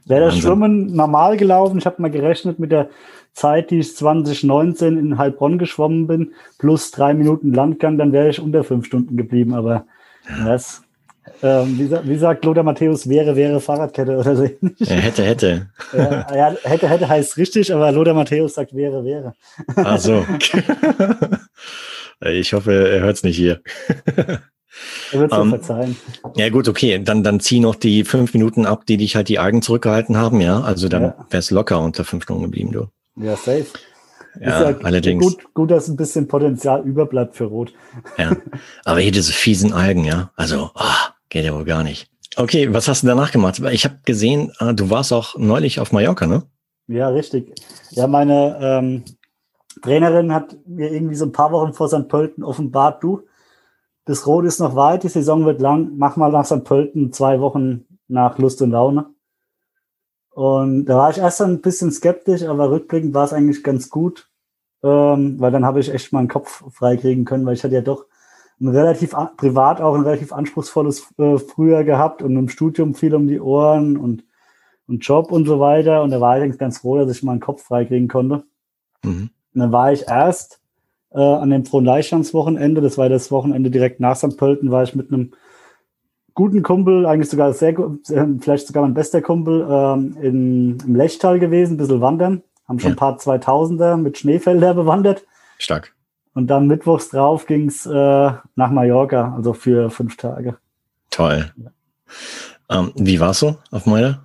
Wäre 0.06 0.26
das 0.26 0.40
Schwimmen 0.40 0.96
normal 0.96 1.38
gelaufen, 1.38 1.78
ich 1.78 1.86
habe 1.86 2.02
mal 2.02 2.10
gerechnet 2.10 2.58
mit 2.60 2.72
der 2.72 2.90
Zeit, 3.34 3.72
die 3.72 3.80
ich 3.80 3.96
2019 3.96 4.98
in 4.98 5.18
Heilbronn 5.18 5.60
geschwommen 5.60 6.08
bin, 6.08 6.34
plus 6.58 6.92
drei 6.92 7.14
Minuten 7.14 7.54
Landgang, 7.54 7.98
dann 7.98 8.12
wäre 8.12 8.30
ich 8.30 8.40
unter 8.40 8.64
fünf 8.64 8.86
Stunden 8.86 9.18
geblieben. 9.18 9.54
Aber 9.54 9.86
ja. 10.28 10.46
das, 10.46 10.82
ähm, 11.44 11.78
wie, 11.78 11.92
wie, 11.92 12.18
sagt 12.18 12.44
Lothar 12.46 12.64
Matthäus, 12.64 13.08
wäre, 13.08 13.36
wäre 13.36 13.60
Fahrradkette 13.60 14.18
oder 14.18 14.36
so 14.36 14.44
Ja, 14.44 14.96
hätte, 14.96 15.24
hätte. 15.24 15.70
Ja, 15.96 16.36
ja, 16.36 16.56
hätte, 16.64 16.90
hätte 16.90 17.08
heißt 17.08 17.38
richtig, 17.38 17.74
aber 17.74 17.92
Lothar 17.92 18.14
Matthäus 18.14 18.56
sagt 18.56 18.74
wäre, 18.74 19.04
wäre. 19.04 19.34
Ach 19.76 20.00
so. 20.00 20.26
ich 22.22 22.54
hoffe, 22.54 22.90
er 22.90 23.02
hört 23.02 23.18
es 23.18 23.24
nicht 23.24 23.38
hier. 23.38 23.62
Er 25.12 25.20
wird 25.20 25.32
es 25.32 25.38
um, 25.38 25.50
verzeihen. 25.50 25.96
Ja, 26.36 26.50
gut, 26.50 26.68
okay. 26.68 27.02
Dann, 27.04 27.24
dann 27.24 27.40
zieh 27.40 27.60
noch 27.60 27.76
die 27.76 28.04
fünf 28.04 28.34
Minuten 28.34 28.66
ab, 28.66 28.86
die 28.86 28.98
dich 28.98 29.16
halt 29.16 29.30
die 29.30 29.40
Algen 29.40 29.62
zurückgehalten 29.62 30.18
haben, 30.18 30.42
ja. 30.42 30.62
Also 30.62 30.88
dann 30.90 31.04
ja. 31.04 31.26
wär's 31.30 31.52
locker 31.52 31.80
unter 31.80 32.04
fünf 32.06 32.24
Stunden 32.24 32.44
geblieben, 32.44 32.72
du. 32.72 32.88
Ja, 33.16 33.36
safe. 33.36 33.66
Ja, 34.40 34.70
ja, 34.70 34.78
allerdings. 34.84 35.26
Gut, 35.26 35.54
gut, 35.54 35.72
dass 35.72 35.88
ein 35.88 35.98
bisschen 35.98 36.28
Potenzial 36.28 36.84
überbleibt 36.84 37.36
für 37.36 37.46
Rot. 37.46 37.74
Ja, 38.18 38.36
aber 38.86 39.00
hier 39.00 39.12
diese 39.12 39.34
fiesen 39.34 39.74
Algen, 39.74 40.06
ja. 40.06 40.32
Also, 40.36 40.72
oh, 40.76 41.10
geht 41.30 41.46
ja 41.46 41.54
wohl 41.54 41.66
gar 41.66 41.84
nicht. 41.84 42.10
Okay, 42.36 42.74
was 42.74 42.88
hast 42.88 43.04
du 43.04 43.08
danach 43.08 43.32
gemacht? 43.32 43.60
Ich 43.72 43.86
habe 43.86 44.00
gesehen, 44.06 44.52
ah, 44.60 44.74
du 44.74 44.90
warst 44.90 45.12
auch 45.12 45.38
neulich 45.38 45.80
auf 45.80 45.92
Mallorca, 45.92 46.28
ne? 46.28 46.44
Ja, 46.88 47.10
richtig. 47.10 47.54
Ja, 47.92 48.08
meine 48.08 48.58
ähm, 48.62 49.04
Trainerin 49.82 50.34
hat 50.34 50.56
mir 50.66 50.92
irgendwie 50.92 51.16
so 51.16 51.26
ein 51.26 51.32
paar 51.32 51.52
Wochen 51.52 51.74
vor 51.74 51.88
St. 51.88 52.08
Pölten 52.08 52.44
offenbart, 52.44 53.04
du, 53.04 53.24
das 54.10 54.26
Rot 54.26 54.46
ist 54.46 54.60
noch 54.60 54.76
weit, 54.76 55.04
die 55.04 55.08
Saison 55.08 55.46
wird 55.46 55.62
lang. 55.62 55.92
Mach 55.98 56.16
mal 56.16 56.32
nach 56.32 56.44
St. 56.44 56.64
Pölten 56.64 57.14
zwei 57.14 57.40
Wochen 57.42 57.86
nach 58.08 58.40
Lust 58.40 58.60
und 58.64 58.72
Laune. 58.72 59.06
Und 60.32 60.86
da 60.86 60.98
war 60.98 61.12
ich 61.12 61.20
erst 61.20 61.44
ein 61.44 61.62
bisschen 61.62 61.92
skeptisch, 61.92 62.42
aber 62.42 62.72
rückblickend 62.72 63.14
war 63.14 63.26
es 63.26 63.34
eigentlich 63.34 63.64
ganz 63.64 63.92
gut, 63.92 64.28
ähm, 64.82 65.40
weil 65.40 65.52
dann 65.52 65.64
habe 65.64 65.80
ich 65.80 65.94
echt 65.94 66.12
meinen 66.12 66.28
Kopf 66.28 66.64
freikriegen 66.74 67.24
können, 67.24 67.46
weil 67.46 67.54
ich 67.54 67.64
hatte 67.64 67.76
ja 67.76 67.82
doch 67.82 68.08
ein 68.60 68.70
relativ 68.70 69.16
privat 69.38 69.80
auch 69.80 69.94
ein 69.94 70.02
relativ 70.02 70.34
anspruchsvolles 70.34 71.14
äh, 71.20 71.38
Frühjahr 71.38 71.84
gehabt 71.84 72.24
und 72.24 72.36
im 72.36 72.50
Studium 72.50 72.96
viel 72.96 73.14
um 73.14 73.28
die 73.28 73.40
Ohren 73.40 73.96
und, 73.96 74.24
und 74.88 75.06
Job 75.06 75.32
und 75.32 75.46
so 75.46 75.60
weiter. 75.60 76.02
Und 76.02 76.10
da 76.10 76.20
war 76.20 76.36
ich 76.36 76.44
eigentlich 76.44 76.58
ganz 76.58 76.80
froh, 76.80 76.98
dass 76.98 77.16
ich 77.16 77.22
meinen 77.22 77.42
Kopf 77.42 77.62
freikriegen 77.62 78.08
konnte. 78.08 78.44
Mhm. 79.04 79.30
Und 79.54 79.60
dann 79.62 79.72
war 79.72 79.94
ich 79.94 80.08
erst 80.08 80.59
äh, 81.12 81.20
an 81.20 81.50
dem 81.50 81.66
Frohnleichnamswochenende, 81.66 82.82
das 82.82 82.98
war 82.98 83.10
das 83.10 83.32
Wochenende 83.32 83.70
direkt 83.70 84.00
nach 84.00 84.16
St. 84.16 84.38
Pölten, 84.38 84.72
war 84.72 84.84
ich 84.84 84.96
mit 84.96 85.12
einem 85.12 85.32
guten 86.34 86.64
Kumpel, 86.64 87.06
eigentlich 87.06 87.30
sogar 87.30 87.54
sehr, 87.54 87.78
äh, 87.78 88.26
vielleicht 88.40 88.68
sogar 88.68 88.84
mein 88.84 88.94
bester 88.94 89.22
Kumpel, 89.22 89.68
ähm, 89.70 90.18
in, 90.22 90.78
im 90.80 90.96
Lechtal 90.96 91.40
gewesen, 91.40 91.74
ein 91.74 91.78
bisschen 91.78 92.02
wandern. 92.02 92.44
Haben 92.68 92.80
schon 92.80 92.92
ja. 92.92 92.96
ein 92.96 93.00
paar 93.00 93.18
2000er 93.18 93.98
mit 93.98 94.18
Schneefelder 94.18 94.74
bewandert. 94.76 95.26
Stark. 95.58 95.94
Und 96.34 96.48
dann 96.48 96.68
mittwochs 96.68 97.10
drauf 97.10 97.48
ging's 97.48 97.86
äh, 97.86 97.92
nach 97.92 98.72
Mallorca, 98.72 99.34
also 99.36 99.54
für 99.54 99.90
fünf 99.90 100.16
Tage. 100.16 100.58
Toll. 101.10 101.52
Ja. 101.58 102.80
Ähm, 102.80 102.94
wie 102.96 103.20
war's 103.20 103.40
so 103.40 103.58
auf 103.72 103.86
Mallorca? 103.86 104.22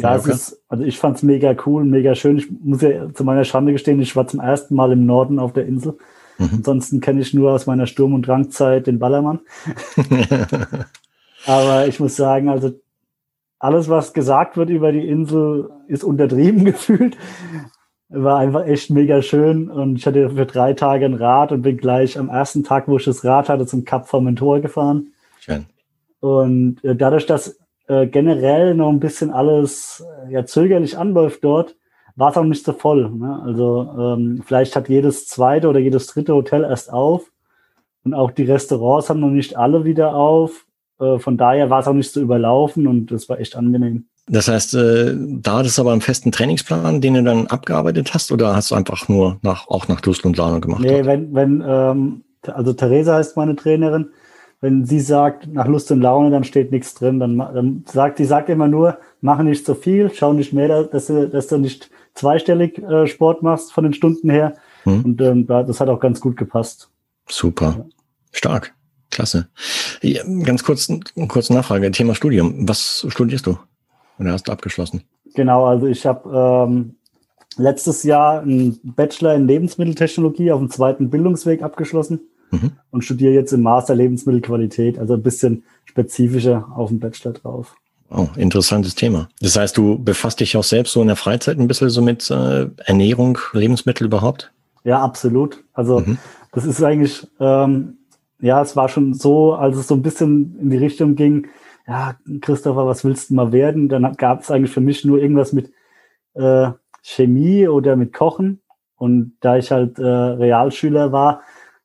Ja, 0.00 0.10
Mallorca? 0.10 0.32
Ist, 0.32 0.62
also 0.68 0.84
ich 0.84 0.98
fand 0.98 1.16
es 1.16 1.22
mega 1.22 1.54
cool, 1.66 1.84
mega 1.84 2.14
schön. 2.14 2.38
Ich 2.38 2.50
muss 2.50 2.82
ja 2.82 3.12
zu 3.12 3.24
meiner 3.24 3.44
Schande 3.44 3.72
gestehen, 3.72 4.00
ich 4.00 4.16
war 4.16 4.26
zum 4.26 4.40
ersten 4.40 4.74
Mal 4.74 4.92
im 4.92 5.06
Norden 5.06 5.38
auf 5.38 5.52
der 5.52 5.66
Insel. 5.66 5.98
Mhm. 6.38 6.50
Ansonsten 6.56 7.00
kenne 7.00 7.20
ich 7.20 7.34
nur 7.34 7.52
aus 7.52 7.66
meiner 7.66 7.86
Sturm- 7.86 8.14
und 8.14 8.26
Drangzeit 8.26 8.86
den 8.86 8.98
Ballermann. 8.98 9.40
Aber 11.46 11.86
ich 11.86 11.98
muss 11.98 12.16
sagen, 12.16 12.48
also 12.48 12.72
alles, 13.58 13.88
was 13.88 14.12
gesagt 14.12 14.56
wird 14.56 14.70
über 14.70 14.92
die 14.92 15.06
Insel, 15.06 15.70
ist 15.86 16.04
untertrieben 16.04 16.64
gefühlt. 16.64 17.16
War 18.08 18.38
einfach 18.38 18.66
echt 18.66 18.90
mega 18.90 19.22
schön 19.22 19.70
und 19.70 19.96
ich 19.96 20.06
hatte 20.06 20.30
für 20.30 20.44
drei 20.44 20.74
Tage 20.74 21.06
ein 21.06 21.14
Rad 21.14 21.50
und 21.50 21.62
bin 21.62 21.78
gleich 21.78 22.18
am 22.18 22.28
ersten 22.28 22.62
Tag, 22.62 22.86
wo 22.86 22.98
ich 22.98 23.04
das 23.04 23.24
Rad 23.24 23.48
hatte, 23.48 23.66
zum 23.66 23.84
Kap 23.84 24.06
Formentor 24.08 24.60
gefahren. 24.60 25.12
Schön. 25.40 25.66
Und 26.20 26.84
äh, 26.84 26.94
dadurch, 26.94 27.24
dass 27.24 27.58
äh, 27.88 28.06
generell 28.06 28.74
noch 28.74 28.88
ein 28.88 29.00
bisschen 29.00 29.30
alles 29.30 30.04
äh, 30.26 30.32
ja, 30.32 30.46
zögerlich 30.46 30.98
anläuft 30.98 31.42
dort, 31.44 31.76
war 32.16 32.30
es 32.30 32.36
auch 32.36 32.44
nicht 32.44 32.64
so 32.64 32.72
voll. 32.72 33.10
Ne? 33.10 33.40
Also 33.44 33.88
ähm, 33.98 34.42
vielleicht 34.44 34.76
hat 34.76 34.88
jedes 34.88 35.26
zweite 35.26 35.68
oder 35.68 35.80
jedes 35.80 36.06
dritte 36.06 36.34
Hotel 36.34 36.64
erst 36.64 36.92
auf 36.92 37.30
und 38.04 38.14
auch 38.14 38.30
die 38.30 38.44
Restaurants 38.44 39.08
haben 39.08 39.20
noch 39.20 39.30
nicht 39.30 39.56
alle 39.56 39.84
wieder 39.84 40.14
auf. 40.14 40.66
Äh, 41.00 41.18
von 41.18 41.36
daher 41.36 41.70
war 41.70 41.80
es 41.80 41.88
auch 41.88 41.94
nicht 41.94 42.12
so 42.12 42.20
überlaufen 42.20 42.86
und 42.86 43.10
das 43.10 43.28
war 43.28 43.40
echt 43.40 43.56
angenehm. 43.56 44.06
Das 44.28 44.48
heißt, 44.48 44.74
äh, 44.74 45.16
da 45.16 45.58
hattest 45.58 45.78
du 45.78 45.82
aber 45.82 45.92
einen 45.92 46.00
festen 46.00 46.30
Trainingsplan, 46.30 47.00
den 47.00 47.14
du 47.14 47.24
dann 47.24 47.48
abgearbeitet 47.48 48.14
hast, 48.14 48.30
oder 48.30 48.54
hast 48.54 48.70
du 48.70 48.76
einfach 48.76 49.08
nur 49.08 49.38
nach, 49.42 49.66
auch 49.66 49.88
nach 49.88 50.00
Lust 50.02 50.24
und 50.24 50.36
Laune 50.36 50.60
gemacht? 50.60 50.82
Nee, 50.82 51.00
hat? 51.00 51.06
wenn, 51.06 51.34
wenn 51.34 51.64
ähm, 51.66 52.24
also 52.46 52.72
Theresa 52.72 53.14
heißt 53.16 53.36
meine 53.36 53.56
Trainerin, 53.56 54.10
wenn 54.62 54.86
sie 54.86 55.00
sagt, 55.00 55.52
nach 55.52 55.66
Lust 55.66 55.90
und 55.90 56.00
Laune, 56.00 56.30
dann 56.30 56.44
steht 56.44 56.70
nichts 56.70 56.94
drin. 56.94 57.18
Dann, 57.18 57.36
dann 57.36 57.84
sagt, 57.86 58.20
die 58.20 58.24
sagt 58.24 58.48
immer 58.48 58.68
nur, 58.68 58.96
mach 59.20 59.42
nicht 59.42 59.66
so 59.66 59.74
viel, 59.74 60.10
schau 60.14 60.32
nicht 60.32 60.52
mehr, 60.52 60.84
dass 60.84 61.08
du, 61.08 61.28
dass 61.28 61.48
du 61.48 61.58
nicht 61.58 61.90
zweistellig 62.14 62.78
äh, 62.78 63.08
Sport 63.08 63.42
machst 63.42 63.72
von 63.72 63.82
den 63.82 63.92
Stunden 63.92 64.30
her. 64.30 64.54
Hm. 64.84 65.04
Und 65.04 65.20
ähm, 65.20 65.46
das 65.48 65.80
hat 65.80 65.88
auch 65.88 65.98
ganz 65.98 66.20
gut 66.20 66.36
gepasst. 66.36 66.88
Super. 67.28 67.74
Ja. 67.76 67.84
Stark. 68.30 68.72
Klasse. 69.10 69.48
Ja, 70.00 70.22
ganz 70.44 70.62
kurz, 70.62 70.90
kurze 71.26 71.52
Nachfrage. 71.52 71.90
Thema 71.90 72.14
Studium. 72.14 72.68
Was 72.68 73.04
studierst 73.08 73.46
du? 73.46 73.58
Oder 74.20 74.32
hast 74.32 74.46
du 74.46 74.52
abgeschlossen? 74.52 75.02
Genau, 75.34 75.66
also 75.66 75.88
ich 75.88 76.06
habe 76.06 76.68
ähm, 76.70 76.94
letztes 77.56 78.04
Jahr 78.04 78.42
einen 78.42 78.78
Bachelor 78.84 79.34
in 79.34 79.48
Lebensmitteltechnologie 79.48 80.52
auf 80.52 80.60
dem 80.60 80.70
zweiten 80.70 81.10
Bildungsweg 81.10 81.62
abgeschlossen 81.62 82.20
mhm. 82.52 82.72
und 82.90 83.04
studiere 83.04 83.32
jetzt 83.32 83.52
im 83.52 83.62
Master 83.62 83.94
Lebensmittelqualität, 83.94 84.98
also 84.98 85.14
ein 85.14 85.22
bisschen 85.22 85.64
spezifischer 85.84 86.68
auf 86.74 86.90
dem 86.90 87.00
Bachelor 87.00 87.32
drauf. 87.32 87.74
Oh, 88.14 88.28
interessantes 88.36 88.94
Thema. 88.94 89.28
Das 89.40 89.56
heißt, 89.56 89.76
du 89.76 89.98
befasst 89.98 90.40
dich 90.40 90.56
auch 90.56 90.64
selbst 90.64 90.92
so 90.92 91.00
in 91.00 91.08
der 91.08 91.16
Freizeit 91.16 91.58
ein 91.58 91.66
bisschen 91.66 91.88
so 91.88 92.02
mit 92.02 92.30
äh, 92.30 92.66
Ernährung, 92.84 93.38
Lebensmittel 93.54 94.06
überhaupt? 94.06 94.52
Ja, 94.84 95.02
absolut. 95.02 95.64
Also 95.72 96.00
mhm. 96.00 96.18
das 96.52 96.66
ist 96.66 96.82
eigentlich, 96.82 97.26
ähm, 97.40 97.96
ja, 98.40 98.60
es 98.60 98.76
war 98.76 98.88
schon 98.88 99.14
so, 99.14 99.54
als 99.54 99.78
es 99.78 99.88
so 99.88 99.94
ein 99.94 100.02
bisschen 100.02 100.58
in 100.60 100.70
die 100.70 100.76
Richtung 100.76 101.14
ging, 101.14 101.48
ja, 101.86 102.14
Christopher, 102.40 102.86
was 102.86 103.04
willst 103.04 103.30
du 103.30 103.34
mal 103.34 103.52
werden? 103.52 103.88
Dann 103.88 104.12
gab 104.14 104.42
es 104.42 104.50
eigentlich 104.50 104.72
für 104.72 104.80
mich 104.80 105.04
nur 105.04 105.18
irgendwas 105.18 105.52
mit 105.52 105.72
äh, 106.34 106.70
Chemie 107.02 107.66
oder 107.66 107.96
mit 107.96 108.12
Kochen. 108.12 108.60
Und 108.96 109.36
da 109.40 109.56
ich 109.56 109.72
halt 109.72 109.98
äh, 109.98 110.04
Realschüler 110.04 111.12
war, 111.12 111.42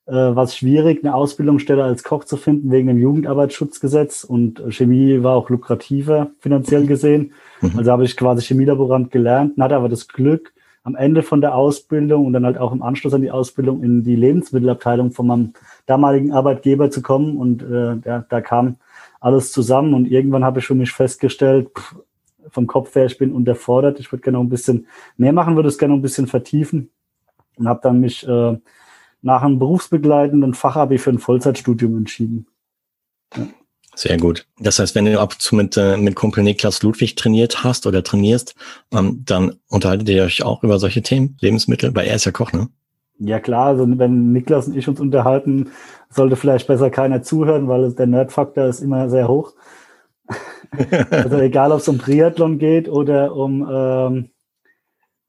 äh, 0.07 0.13
war 0.13 0.43
es 0.43 0.55
schwierig, 0.55 1.03
eine 1.03 1.13
Ausbildungsstelle 1.13 1.83
als 1.83 2.03
Koch 2.03 2.23
zu 2.23 2.37
finden 2.37 2.71
wegen 2.71 2.87
dem 2.87 2.97
Jugendarbeitsschutzgesetz 2.97 4.23
und 4.23 4.63
Chemie 4.69 5.21
war 5.23 5.35
auch 5.35 5.49
lukrativer 5.49 6.31
finanziell 6.39 6.87
gesehen. 6.87 7.33
Mhm. 7.61 7.73
Also 7.77 7.91
habe 7.91 8.05
ich 8.05 8.15
quasi 8.15 8.41
Chemielaborant 8.43 9.11
gelernt, 9.11 9.59
hatte 9.59 9.75
aber 9.75 9.89
das 9.89 10.07
Glück, 10.07 10.53
am 10.87 10.95
Ende 10.95 11.21
von 11.21 11.41
der 11.41 11.53
Ausbildung 11.53 12.25
und 12.25 12.31
dann 12.31 12.45
halt 12.45 12.57
auch 12.57 12.71
im 12.71 12.81
Anschluss 12.81 13.13
an 13.13 13.21
die 13.21 13.31
Ausbildung 13.31 13.83
in 13.83 14.05
die 14.05 14.15
Lebensmittelabteilung 14.15 15.11
von 15.11 15.27
meinem 15.27 15.53
damaligen 15.85 16.31
Arbeitgeber 16.31 16.89
zu 16.89 17.01
kommen. 17.01 17.35
Und 17.35 17.61
äh, 17.61 17.97
ja, 18.05 18.25
da 18.29 18.39
kam 18.39 18.77
alles 19.19 19.51
zusammen 19.51 19.93
und 19.93 20.09
irgendwann 20.09 20.45
habe 20.45 20.59
ich 20.59 20.65
für 20.65 20.75
mich 20.75 20.93
festgestellt, 20.93 21.71
pff, 21.77 21.95
vom 22.49 22.67
Kopf 22.67 22.95
her, 22.95 23.05
ich 23.05 23.17
bin 23.17 23.33
unterfordert, 23.33 23.99
ich 23.99 24.09
würde 24.13 24.21
gerne 24.21 24.37
noch 24.37 24.45
ein 24.45 24.49
bisschen 24.49 24.87
mehr 25.17 25.33
machen, 25.33 25.57
würde 25.57 25.67
es 25.67 25.77
gerne 25.77 25.93
noch 25.93 25.99
ein 25.99 26.03
bisschen 26.03 26.27
vertiefen 26.27 26.89
und 27.57 27.67
habe 27.67 27.81
dann 27.83 27.99
mich 27.99 28.25
äh, 28.25 28.57
nach 29.21 29.41
einem 29.41 29.59
berufsbegleitenden 29.59 30.53
Fachabi 30.53 30.97
für 30.97 31.11
ein 31.11 31.19
Vollzeitstudium 31.19 31.97
entschieden. 31.97 32.47
Ja. 33.35 33.47
Sehr 33.97 34.17
gut. 34.17 34.45
Das 34.59 34.77
heißt, 34.77 34.93
wenn 34.93 35.05
du 35.05 35.19
ab 35.19 35.33
und 35.33 35.41
zu 35.41 35.55
mit, 35.55 35.75
äh, 35.75 35.97
mit 35.97 36.15
Kumpel 36.15 36.43
Niklas 36.43 36.83
Ludwig 36.83 37.15
trainiert 37.15 37.63
hast 37.63 37.87
oder 37.87 38.03
trainierst, 38.03 38.53
ähm, 38.93 39.23
dann 39.25 39.55
unterhaltet 39.69 40.07
ihr 40.09 40.23
euch 40.23 40.43
auch 40.43 40.63
über 40.63 40.77
solche 40.77 41.01
Themen, 41.01 41.35
Lebensmittel, 41.41 41.95
weil 41.95 42.05
er 42.05 42.15
ist 42.15 42.25
ja 42.25 42.31
Koch, 42.31 42.53
ne? 42.53 42.69
Ja 43.17 43.39
klar, 43.39 43.69
also 43.69 43.87
wenn 43.97 44.31
Niklas 44.31 44.67
und 44.67 44.77
ich 44.77 44.87
uns 44.87 44.99
unterhalten, 44.99 45.71
sollte 46.11 46.35
vielleicht 46.35 46.67
besser 46.67 46.91
keiner 46.91 47.23
zuhören, 47.23 47.67
weil 47.67 47.91
der 47.93 48.05
Nerdfaktor 48.05 48.65
ist 48.65 48.81
immer 48.81 49.09
sehr 49.09 49.27
hoch. 49.27 49.53
also 51.09 51.37
egal, 51.37 51.71
ob 51.71 51.79
es 51.79 51.87
um 51.87 51.97
Triathlon 51.97 52.59
geht 52.59 52.87
oder 52.87 53.35
um, 53.35 53.67
ähm, 53.67 54.29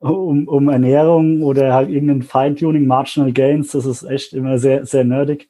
um, 0.00 0.46
um 0.46 0.68
Ernährung 0.68 1.42
oder 1.42 1.74
halt 1.74 1.90
irgendein 1.90 2.22
Feintuning, 2.22 2.86
Marginal 2.86 3.32
Gains, 3.32 3.72
das 3.72 3.86
ist 3.86 4.04
echt 4.04 4.32
immer 4.32 4.58
sehr, 4.58 4.86
sehr 4.86 5.04
nerdig. 5.04 5.48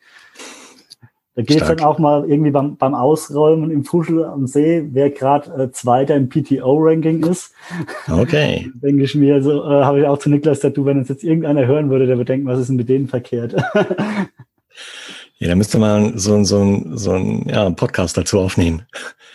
Da 1.39 1.45
geht 1.45 1.63
es 1.63 1.69
dann 1.69 1.79
auch 1.81 2.01
mal 2.01 2.29
irgendwie 2.29 2.51
beim, 2.51 2.77
beim 2.77 2.97
Ausräumen 2.97 3.71
im 3.71 3.85
Fuschel 3.85 4.25
am 4.25 4.49
See, 4.49 4.89
wer 4.91 5.11
gerade 5.11 5.51
äh, 5.53 5.71
Zweiter 5.71 6.17
im 6.17 6.29
PTO-Ranking 6.29 7.25
ist. 7.25 7.55
Okay. 8.11 8.69
Denke 8.83 9.05
ich 9.05 9.15
mir, 9.15 9.41
so 9.41 9.63
äh, 9.63 9.85
habe 9.85 10.01
ich 10.01 10.07
auch 10.07 10.19
zu 10.19 10.31
Niklas 10.31 10.59
gesagt, 10.59 10.77
du, 10.77 10.85
wenn 10.85 10.99
uns 10.99 11.09
jetzt 11.09 11.23
irgendeiner 11.23 11.65
hören 11.65 11.91
würde, 11.91 12.09
der 12.09 12.17
würde 12.17 12.33
denken, 12.33 12.49
was 12.49 12.59
ist 12.59 12.71
denn 12.71 12.77
mit 12.77 12.89
denen 12.89 13.07
verkehrt? 13.07 13.53
ja, 15.39 15.49
da 15.49 15.55
müsste 15.55 15.79
man 15.79 16.19
so, 16.19 16.43
so, 16.43 16.83
so 16.95 17.13
einen 17.13 17.49
ja, 17.49 17.71
Podcast 17.71 18.17
dazu 18.17 18.41
aufnehmen. 18.41 18.83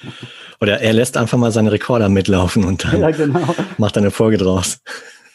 Oder 0.61 0.81
er 0.81 0.93
lässt 0.93 1.17
einfach 1.17 1.37
mal 1.37 1.51
seine 1.51 1.71
Rekorder 1.71 2.09
mitlaufen 2.09 2.63
und 2.63 2.83
dann 2.83 3.01
ja, 3.01 3.11
genau. 3.11 3.55
macht 3.77 3.97
eine 3.97 4.11
Folge 4.11 4.37
draus. 4.37 4.79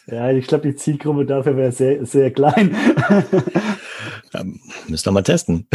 Ja, 0.07 0.31
ich 0.31 0.47
glaube, 0.47 0.67
die 0.67 0.75
Zielgruppe 0.75 1.25
dafür 1.25 1.55
wäre 1.55 1.71
sehr, 1.71 2.05
sehr 2.05 2.31
klein. 2.31 2.75
Ja, 4.33 4.43
müsst 4.87 5.07
ihr 5.07 5.11
mal 5.11 5.23
testen. 5.23 5.67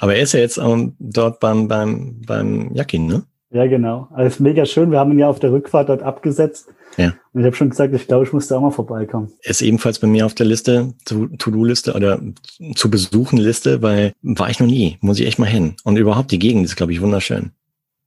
Aber 0.00 0.14
er 0.14 0.22
ist 0.22 0.32
ja 0.32 0.40
jetzt 0.40 0.58
ähm, 0.58 0.94
dort 0.98 1.40
beim, 1.40 1.68
beim, 1.68 2.20
beim 2.26 2.74
Jakin, 2.74 3.06
ne? 3.06 3.22
Ja, 3.50 3.66
genau. 3.66 4.08
Also 4.10 4.26
ist 4.26 4.40
mega 4.40 4.66
schön. 4.66 4.90
Wir 4.90 4.98
haben 4.98 5.12
ihn 5.12 5.18
ja 5.18 5.28
auf 5.28 5.40
der 5.40 5.52
Rückfahrt 5.52 5.88
dort 5.88 6.02
abgesetzt. 6.02 6.68
Ja. 6.98 7.14
Und 7.32 7.40
ich 7.40 7.46
habe 7.46 7.56
schon 7.56 7.70
gesagt, 7.70 7.94
ich 7.94 8.06
glaube, 8.06 8.24
ich 8.24 8.32
muss 8.32 8.48
da 8.48 8.56
auch 8.56 8.60
mal 8.60 8.70
vorbeikommen. 8.70 9.32
Ist 9.42 9.62
ebenfalls 9.62 9.98
bei 9.98 10.06
mir 10.06 10.26
auf 10.26 10.34
der 10.34 10.46
Liste, 10.46 10.92
To-Do-Liste 11.06 11.94
oder 11.94 12.20
zu 12.74 12.90
besuchen 12.90 13.38
Liste, 13.38 13.80
weil 13.80 14.12
war 14.22 14.50
ich 14.50 14.60
noch 14.60 14.66
nie. 14.66 14.98
Muss 15.00 15.18
ich 15.18 15.26
echt 15.26 15.38
mal 15.38 15.46
hin. 15.46 15.76
Und 15.84 15.96
überhaupt 15.96 16.30
die 16.30 16.38
Gegend 16.38 16.66
ist, 16.66 16.76
glaube 16.76 16.92
ich, 16.92 17.00
wunderschön. 17.00 17.52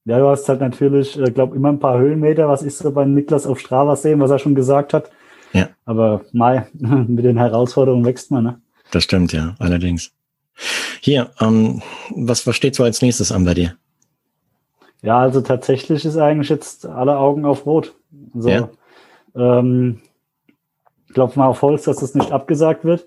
Ja, 0.05 0.17
du 0.17 0.27
hast 0.27 0.49
halt 0.49 0.61
natürlich, 0.61 1.17
ich 1.17 1.27
äh, 1.27 1.31
glaube, 1.31 1.55
immer 1.55 1.69
ein 1.69 1.79
paar 1.79 1.99
Höhenmeter, 1.99 2.47
was 2.47 2.63
ich 2.63 2.75
so 2.75 2.91
bei 2.91 3.05
Niklas 3.05 3.45
auf 3.45 3.59
Strava 3.59 3.95
sehen, 3.95 4.19
was 4.19 4.31
er 4.31 4.39
schon 4.39 4.55
gesagt 4.55 4.93
hat. 4.93 5.11
Ja. 5.53 5.69
Aber 5.85 6.21
Mai, 6.31 6.67
mit 6.73 7.25
den 7.25 7.37
Herausforderungen 7.37 8.05
wächst 8.05 8.31
man, 8.31 8.43
ne? 8.43 8.61
Das 8.91 9.03
stimmt, 9.03 9.31
ja, 9.31 9.55
allerdings. 9.59 10.11
Hier, 11.01 11.31
ähm, 11.39 11.81
was, 12.15 12.45
was 12.45 12.55
steht 12.55 12.75
so 12.75 12.83
als 12.83 13.01
nächstes 13.01 13.31
an 13.31 13.45
bei 13.45 13.53
dir? 13.53 13.75
Ja, 15.01 15.19
also 15.19 15.41
tatsächlich 15.41 16.05
ist 16.05 16.17
eigentlich 16.17 16.49
jetzt 16.49 16.85
alle 16.85 17.17
Augen 17.17 17.45
auf 17.45 17.65
Rot. 17.65 17.95
Also, 18.35 18.49
ja. 18.49 18.69
ähm, 19.35 20.01
klopf 21.13 21.35
mal 21.35 21.47
auf 21.47 21.61
Holz, 21.61 21.83
dass 21.83 21.97
das 21.97 22.15
nicht 22.15 22.31
abgesagt 22.31 22.83
wird. 22.85 23.05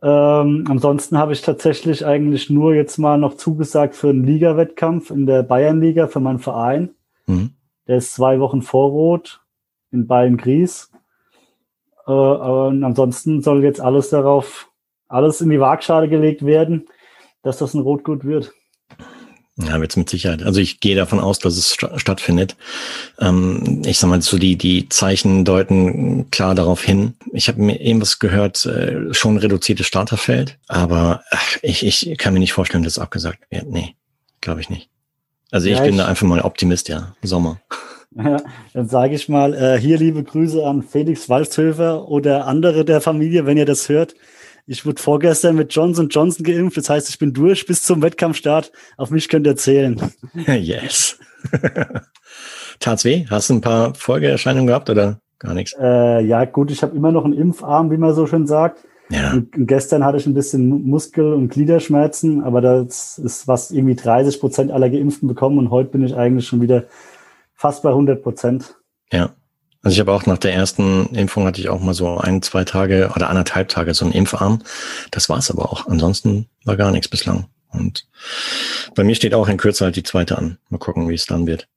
Ähm, 0.00 0.64
ansonsten 0.68 1.18
habe 1.18 1.32
ich 1.32 1.42
tatsächlich 1.42 2.06
eigentlich 2.06 2.50
nur 2.50 2.74
jetzt 2.74 2.98
mal 2.98 3.18
noch 3.18 3.34
zugesagt 3.34 3.96
für 3.96 4.10
einen 4.10 4.24
Liga-Wettkampf 4.24 5.10
in 5.10 5.26
der 5.26 5.42
Bayernliga 5.42 6.06
für 6.06 6.20
meinen 6.20 6.38
Verein. 6.38 6.90
Mhm. 7.26 7.50
Der 7.86 7.96
ist 7.96 8.14
zwei 8.14 8.38
Wochen 8.38 8.62
vor 8.62 8.90
Rot 8.90 9.40
in 9.90 10.06
Bayern-Gries. 10.06 10.92
Äh, 12.06 12.12
und 12.12 12.84
ansonsten 12.84 13.42
soll 13.42 13.64
jetzt 13.64 13.80
alles 13.80 14.10
darauf 14.10 14.70
alles 15.08 15.40
in 15.40 15.50
die 15.50 15.60
Waagschale 15.60 16.08
gelegt 16.08 16.44
werden, 16.44 16.86
dass 17.42 17.58
das 17.58 17.74
ein 17.74 17.80
Rotgut 17.80 18.24
wird. 18.24 18.52
Ja, 19.60 19.80
wird 19.80 19.90
es 19.90 19.96
mit 19.96 20.08
Sicherheit. 20.08 20.44
Also 20.44 20.60
ich 20.60 20.78
gehe 20.78 20.94
davon 20.94 21.18
aus, 21.18 21.40
dass 21.40 21.56
es 21.56 21.70
st 21.70 21.88
stattfindet. 21.96 22.56
Ähm, 23.18 23.82
ich 23.84 23.98
sag 23.98 24.08
mal, 24.08 24.22
so 24.22 24.38
die, 24.38 24.56
die 24.56 24.88
Zeichen 24.88 25.44
deuten 25.44 26.30
klar 26.30 26.54
darauf 26.54 26.82
hin. 26.82 27.14
Ich 27.32 27.48
habe 27.48 27.60
mir 27.60 27.80
irgendwas 27.80 28.20
gehört, 28.20 28.64
äh, 28.66 29.12
schon 29.12 29.36
reduziertes 29.36 29.86
Starterfeld, 29.86 30.58
aber 30.68 31.22
ach, 31.30 31.56
ich, 31.62 31.84
ich 31.84 32.16
kann 32.18 32.34
mir 32.34 32.40
nicht 32.40 32.52
vorstellen, 32.52 32.84
dass 32.84 32.94
es 32.94 32.98
abgesagt 33.00 33.40
wird. 33.50 33.66
Nee, 33.66 33.96
glaube 34.40 34.60
ich 34.60 34.70
nicht. 34.70 34.90
Also 35.50 35.66
ich 35.66 35.76
ja, 35.76 35.82
bin 35.82 35.94
ich, 35.94 35.98
da 35.98 36.06
einfach 36.06 36.26
mal 36.26 36.40
Optimist, 36.40 36.88
ja. 36.88 37.14
Sommer. 37.22 37.60
Ja, 38.16 38.38
dann 38.72 38.88
sage 38.88 39.14
ich 39.14 39.28
mal, 39.28 39.52
äh, 39.52 39.78
hier 39.78 39.98
liebe 39.98 40.24
Grüße 40.24 40.64
an 40.64 40.82
Felix 40.82 41.28
Walshöfer 41.28 42.08
oder 42.08 42.46
andere 42.46 42.86
der 42.86 43.02
Familie, 43.02 43.44
wenn 43.44 43.58
ihr 43.58 43.66
das 43.66 43.90
hört. 43.90 44.14
Ich 44.70 44.84
wurde 44.84 45.00
vorgestern 45.00 45.56
mit 45.56 45.72
Johnson 45.72 46.10
Johnson 46.10 46.44
geimpft. 46.44 46.76
Das 46.76 46.90
heißt, 46.90 47.08
ich 47.08 47.18
bin 47.18 47.32
durch 47.32 47.64
bis 47.64 47.82
zum 47.82 48.02
Wettkampfstart. 48.02 48.70
Auf 48.98 49.10
mich 49.10 49.30
könnt 49.30 49.46
ihr 49.46 49.56
zählen. 49.56 49.98
Yes. 50.46 51.18
Tat's 52.80 53.04
weh? 53.04 53.24
Hast 53.30 53.48
du 53.48 53.54
ein 53.54 53.60
paar 53.62 53.94
Folgeerscheinungen 53.94 54.66
gehabt 54.66 54.90
oder 54.90 55.20
gar 55.38 55.54
nichts? 55.54 55.74
Äh, 55.80 56.20
ja, 56.24 56.44
gut, 56.44 56.70
ich 56.70 56.82
habe 56.82 56.94
immer 56.94 57.12
noch 57.12 57.24
einen 57.24 57.32
Impfarm, 57.32 57.90
wie 57.90 57.96
man 57.96 58.14
so 58.14 58.26
schön 58.26 58.46
sagt. 58.46 58.84
Ja. 59.08 59.32
Und 59.32 59.48
gestern 59.52 60.04
hatte 60.04 60.18
ich 60.18 60.26
ein 60.26 60.34
bisschen 60.34 60.68
Muskel- 60.68 61.32
und 61.32 61.48
Gliederschmerzen, 61.48 62.44
aber 62.44 62.60
das 62.60 63.16
ist 63.16 63.48
was 63.48 63.70
irgendwie 63.70 63.94
30 63.94 64.38
Prozent 64.38 64.70
aller 64.70 64.90
Geimpften 64.90 65.28
bekommen 65.28 65.58
und 65.58 65.70
heute 65.70 65.90
bin 65.90 66.04
ich 66.04 66.14
eigentlich 66.14 66.46
schon 66.46 66.60
wieder 66.60 66.84
fast 67.54 67.82
bei 67.82 67.88
100 67.88 68.22
Prozent. 68.22 68.76
Ja. 69.10 69.30
Also 69.88 69.96
ich 69.96 70.00
habe 70.00 70.12
auch 70.12 70.26
nach 70.26 70.36
der 70.36 70.52
ersten 70.52 71.06
Impfung 71.14 71.46
hatte 71.46 71.62
ich 71.62 71.70
auch 71.70 71.80
mal 71.80 71.94
so 71.94 72.18
ein, 72.18 72.42
zwei 72.42 72.64
Tage 72.64 73.10
oder 73.16 73.30
anderthalb 73.30 73.70
Tage 73.70 73.94
so 73.94 74.04
einen 74.04 74.12
Impfarm. 74.12 74.58
Das 75.12 75.30
war's 75.30 75.50
aber 75.50 75.72
auch. 75.72 75.86
Ansonsten 75.86 76.44
war 76.66 76.76
gar 76.76 76.90
nichts 76.90 77.08
bislang. 77.08 77.46
Und 77.72 78.06
bei 78.94 79.02
mir 79.02 79.14
steht 79.14 79.32
auch 79.32 79.48
in 79.48 79.56
Kürze 79.56 79.86
halt 79.86 79.96
die 79.96 80.02
zweite 80.02 80.36
an. 80.36 80.58
Mal 80.68 80.76
gucken, 80.76 81.08
wie 81.08 81.14
es 81.14 81.24
dann 81.24 81.46
wird. 81.46 81.68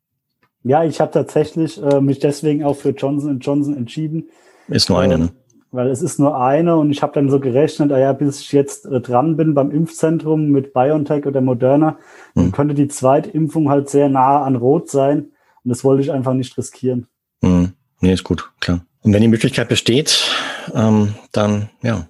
Ja, 0.63 0.83
ich 0.83 0.99
habe 0.99 1.11
tatsächlich 1.11 1.81
äh, 1.81 2.01
mich 2.01 2.19
deswegen 2.19 2.65
auch 2.65 2.75
für 2.75 2.89
Johnson 2.89 3.39
Johnson 3.39 3.77
entschieden. 3.77 4.27
Ist 4.67 4.89
nur 4.89 4.99
eine, 4.99 5.13
äh, 5.13 5.17
ne? 5.17 5.29
Weil 5.71 5.87
es 5.87 6.01
ist 6.01 6.19
nur 6.19 6.37
eine 6.37 6.75
und 6.75 6.91
ich 6.91 7.01
habe 7.01 7.13
dann 7.13 7.29
so 7.29 7.39
gerechnet, 7.39 7.93
ah 7.93 7.97
ja, 7.97 8.11
bis 8.11 8.41
ich 8.41 8.51
jetzt 8.51 8.87
äh, 8.87 8.99
dran 8.99 9.37
bin 9.37 9.53
beim 9.53 9.71
Impfzentrum 9.71 10.49
mit 10.49 10.73
BioNTech 10.73 11.25
oder 11.27 11.39
Moderna, 11.39 11.91
hm. 12.33 12.43
dann 12.43 12.51
könnte 12.51 12.73
die 12.73 12.89
Zweitimpfung 12.89 13.69
halt 13.69 13.89
sehr 13.89 14.09
nah 14.09 14.43
an 14.43 14.57
Rot 14.57 14.89
sein. 14.89 15.31
Und 15.63 15.69
das 15.69 15.85
wollte 15.85 16.03
ich 16.03 16.11
einfach 16.11 16.33
nicht 16.33 16.57
riskieren. 16.57 17.07
Hm. 17.41 17.71
Nee, 18.01 18.13
ist 18.13 18.23
gut, 18.23 18.51
klar. 18.59 18.81
Und 19.03 19.13
wenn 19.13 19.21
die 19.21 19.27
Möglichkeit 19.27 19.69
besteht, 19.69 20.27
ähm, 20.73 21.15
dann 21.31 21.69
ja. 21.81 22.07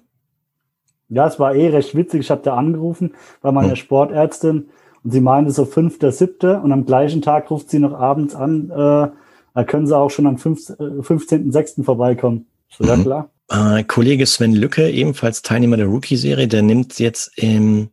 Ja, 1.08 1.26
es 1.26 1.38
war 1.38 1.54
eh 1.54 1.68
recht 1.68 1.94
witzig. 1.94 2.20
Ich 2.20 2.30
habe 2.30 2.42
da 2.42 2.56
angerufen 2.56 3.14
bei 3.42 3.52
meiner 3.52 3.70
hm. 3.70 3.76
Sportärztin 3.76 4.70
und 5.04 5.10
sie 5.10 5.20
meinte 5.20 5.50
so 5.50 5.64
fünfter, 5.64 6.12
siebter 6.12 6.62
und 6.62 6.72
am 6.72 6.86
gleichen 6.86 7.22
Tag 7.22 7.50
ruft 7.50 7.70
sie 7.70 7.78
noch 7.78 7.92
abends 7.92 8.34
an, 8.34 8.70
äh, 8.70 9.08
da 9.54 9.64
können 9.64 9.86
sie 9.86 9.96
auch 9.96 10.10
schon 10.10 10.26
am 10.26 10.36
15.06. 10.36 11.80
Äh, 11.80 11.84
vorbeikommen. 11.84 12.46
So, 12.70 12.84
ja 12.84 12.96
mhm. 12.96 13.02
klar. 13.02 13.30
Äh, 13.50 13.84
Kollege 13.84 14.24
Sven 14.24 14.54
Lücke, 14.54 14.90
ebenfalls 14.90 15.42
Teilnehmer 15.42 15.76
der 15.76 15.86
Rookie-Serie, 15.86 16.48
der 16.48 16.62
nimmt 16.62 16.98
jetzt 16.98 17.36
im, 17.36 17.90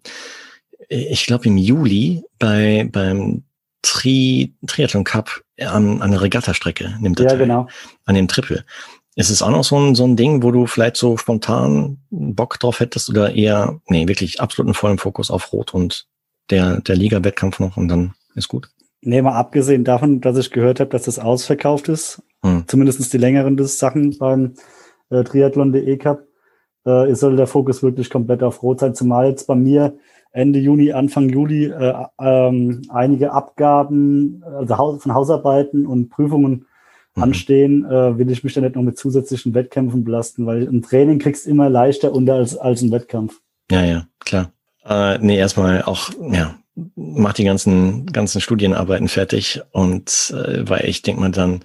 ich 0.87 1.25
glaube 1.25 1.47
im 1.47 1.57
Juli 1.57 2.23
bei 2.37 2.87
beim 2.89 3.43
Tri 3.81 4.53
Triathlon 4.67 5.03
Cup 5.03 5.41
an, 5.59 6.01
an 6.01 6.11
der 6.11 6.21
Regattastrecke 6.21 6.97
nimmt 6.99 7.19
er 7.19 7.23
ja, 7.23 7.29
teil, 7.29 7.39
genau. 7.39 7.67
an 8.05 8.15
dem 8.15 8.27
Triple. 8.27 8.65
Ist 9.15 9.29
es 9.29 9.41
auch 9.41 9.49
noch 9.49 9.63
so 9.63 9.77
ein, 9.77 9.95
so 9.95 10.05
ein 10.05 10.15
Ding, 10.15 10.43
wo 10.43 10.51
du 10.51 10.65
vielleicht 10.65 10.95
so 10.95 11.17
spontan 11.17 11.97
Bock 12.09 12.59
drauf 12.59 12.79
hättest 12.79 13.09
oder 13.09 13.33
eher, 13.33 13.81
nee, 13.87 14.07
wirklich 14.07 14.39
absoluten 14.39 14.73
vollen 14.73 14.97
Fokus 14.97 15.31
auf 15.31 15.51
Rot 15.51 15.73
und 15.73 16.07
der, 16.49 16.81
der 16.81 16.95
Liga-Wettkampf 16.95 17.59
noch 17.59 17.77
und 17.77 17.87
dann 17.89 18.13
ist 18.35 18.47
gut? 18.47 18.69
Nee, 19.01 19.21
mal 19.21 19.33
abgesehen 19.33 19.83
davon, 19.83 20.21
dass 20.21 20.37
ich 20.37 20.51
gehört 20.51 20.79
habe, 20.79 20.89
dass 20.89 21.03
das 21.03 21.19
ausverkauft 21.19 21.87
ist, 21.89 22.21
hm. 22.43 22.65
zumindest 22.67 23.11
die 23.11 23.17
längeren 23.17 23.57
Sachen 23.65 24.17
beim 24.17 24.53
äh, 25.09 25.23
Triathlon.de 25.23 25.97
Cup, 25.97 26.27
äh, 26.85 27.13
soll 27.13 27.35
der 27.35 27.47
Fokus 27.47 27.83
wirklich 27.83 28.09
komplett 28.09 28.43
auf 28.43 28.61
Rot 28.63 28.79
sein, 28.79 28.95
zumal 28.95 29.27
jetzt 29.27 29.47
bei 29.47 29.55
mir 29.55 29.97
Ende 30.31 30.59
Juni, 30.59 30.91
Anfang 30.91 31.29
Juli 31.29 31.65
äh, 31.65 31.93
ähm, 32.19 32.81
einige 32.89 33.31
Abgaben, 33.31 34.43
also 34.45 34.99
von 34.99 35.13
Hausarbeiten 35.13 35.85
und 35.85 36.09
Prüfungen 36.09 36.65
mhm. 37.15 37.23
anstehen, 37.23 37.85
äh, 37.85 38.17
will 38.17 38.29
ich 38.29 38.43
mich 38.43 38.53
dann 38.53 38.63
nicht 38.63 38.75
noch 38.75 38.83
mit 38.83 38.97
zusätzlichen 38.97 39.53
Wettkämpfen 39.53 40.03
belasten, 40.03 40.45
weil 40.45 40.67
ein 40.67 40.81
Training 40.81 41.19
kriegst 41.19 41.47
immer 41.47 41.69
leichter 41.69 42.11
unter 42.11 42.35
als, 42.35 42.57
als 42.57 42.81
ein 42.81 42.91
Wettkampf. 42.91 43.39
Ja, 43.71 43.83
ja, 43.83 44.07
klar. 44.19 44.51
Äh, 44.85 45.17
nee, 45.19 45.37
erstmal 45.37 45.83
auch, 45.83 46.09
ja, 46.31 46.55
mach 46.95 47.33
die 47.33 47.43
ganzen, 47.43 48.05
ganzen 48.07 48.41
Studienarbeiten 48.41 49.07
fertig 49.07 49.61
und 49.71 50.33
äh, 50.33 50.67
weil 50.67 50.85
ich 50.85 51.01
denke 51.01 51.21
mal 51.21 51.31
dann, 51.31 51.61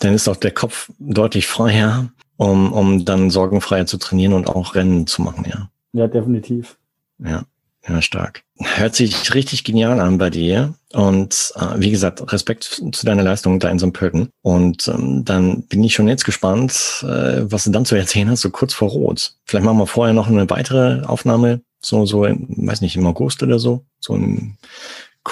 dann 0.00 0.14
ist 0.14 0.28
auch 0.28 0.36
der 0.36 0.50
Kopf 0.50 0.90
deutlich 0.98 1.46
freier 1.46 2.10
um, 2.36 2.72
um 2.72 3.04
dann 3.04 3.30
sorgenfreier 3.30 3.86
zu 3.86 3.96
trainieren 3.98 4.32
und 4.32 4.48
auch 4.48 4.74
Rennen 4.74 5.06
zu 5.06 5.22
machen, 5.22 5.44
ja. 5.48 5.70
Ja, 5.92 6.06
definitiv. 6.06 6.76
Ja, 7.18 7.44
ja, 7.88 8.02
stark. 8.02 8.42
Hört 8.58 8.94
sich 8.94 9.34
richtig 9.34 9.64
genial 9.64 10.00
an 10.00 10.18
bei 10.18 10.30
dir. 10.30 10.74
Und 10.92 11.52
äh, 11.56 11.74
wie 11.76 11.90
gesagt, 11.90 12.32
Respekt 12.32 12.64
zu 12.64 13.06
deiner 13.06 13.22
Leistung 13.22 13.60
da 13.60 13.68
in 13.68 13.78
so 13.78 13.86
einem 13.86 13.92
Pöcken. 13.92 14.30
Und 14.42 14.88
ähm, 14.88 15.24
dann 15.24 15.62
bin 15.62 15.84
ich 15.84 15.94
schon 15.94 16.08
jetzt 16.08 16.24
gespannt, 16.24 17.04
äh, 17.04 17.42
was 17.50 17.64
du 17.64 17.70
dann 17.70 17.84
zu 17.84 17.94
erzählen 17.94 18.30
hast, 18.30 18.40
so 18.40 18.50
kurz 18.50 18.74
vor 18.74 18.88
Rot. 18.88 19.34
Vielleicht 19.44 19.64
machen 19.64 19.78
wir 19.78 19.86
vorher 19.86 20.14
noch 20.14 20.28
eine 20.28 20.48
weitere 20.50 21.02
Aufnahme, 21.04 21.60
so, 21.80 22.06
so, 22.06 22.22
weiß 22.22 22.80
nicht, 22.80 22.96
im 22.96 23.06
August 23.06 23.42
oder 23.42 23.58
so, 23.58 23.84
so 24.00 24.14
ein, 24.14 24.56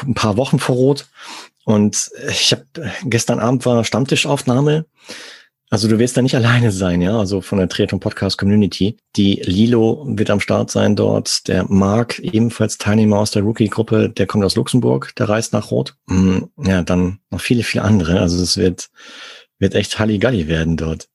ein 0.03 0.15
paar 0.15 0.37
Wochen 0.37 0.59
vor 0.59 0.77
Rot. 0.77 1.07
Und 1.65 2.11
ich 2.29 2.53
habe 2.53 2.67
gestern 3.05 3.41
Abend 3.41 3.65
war 3.65 3.85
Stammtischaufnahme 3.85 4.85
also 5.75 5.89
du 5.89 5.99
wirst 5.99 6.17
da 6.17 6.23
nicht 6.23 6.37
alleine 6.37 6.71
sein, 6.71 7.03
ja, 7.03 7.19
also 7.19 7.41
von 7.41 7.59
der 7.59 7.69
Triathlon 7.69 7.99
Podcast 7.99 8.39
Community. 8.39 8.97
Die 9.17 9.43
Lilo 9.45 10.07
wird 10.07 10.31
am 10.31 10.39
Start 10.39 10.71
sein 10.71 10.95
dort. 10.95 11.49
Der 11.49 11.65
Marc, 11.69 12.21
ebenfalls 12.21 12.79
Teilnehmer 12.79 13.19
aus 13.19 13.33
der 13.33 13.43
Rookie-Gruppe, 13.43 14.09
der 14.09 14.29
kommt 14.29 14.45
aus 14.45 14.55
Luxemburg, 14.55 15.13
der 15.17 15.29
reist 15.29 15.53
nach 15.53 15.73
Rot. 15.73 15.97
Mm, 16.07 16.43
ja, 16.59 16.83
dann 16.83 17.19
noch 17.33 17.41
viele, 17.41 17.65
viele 17.65 17.83
andere. 17.83 18.21
Also 18.21 18.41
es 18.41 18.57
wird, 18.57 18.89
wird 19.59 19.75
echt 19.75 19.99
Halligalli 19.99 20.47
werden 20.47 20.77
dort. 20.77 21.09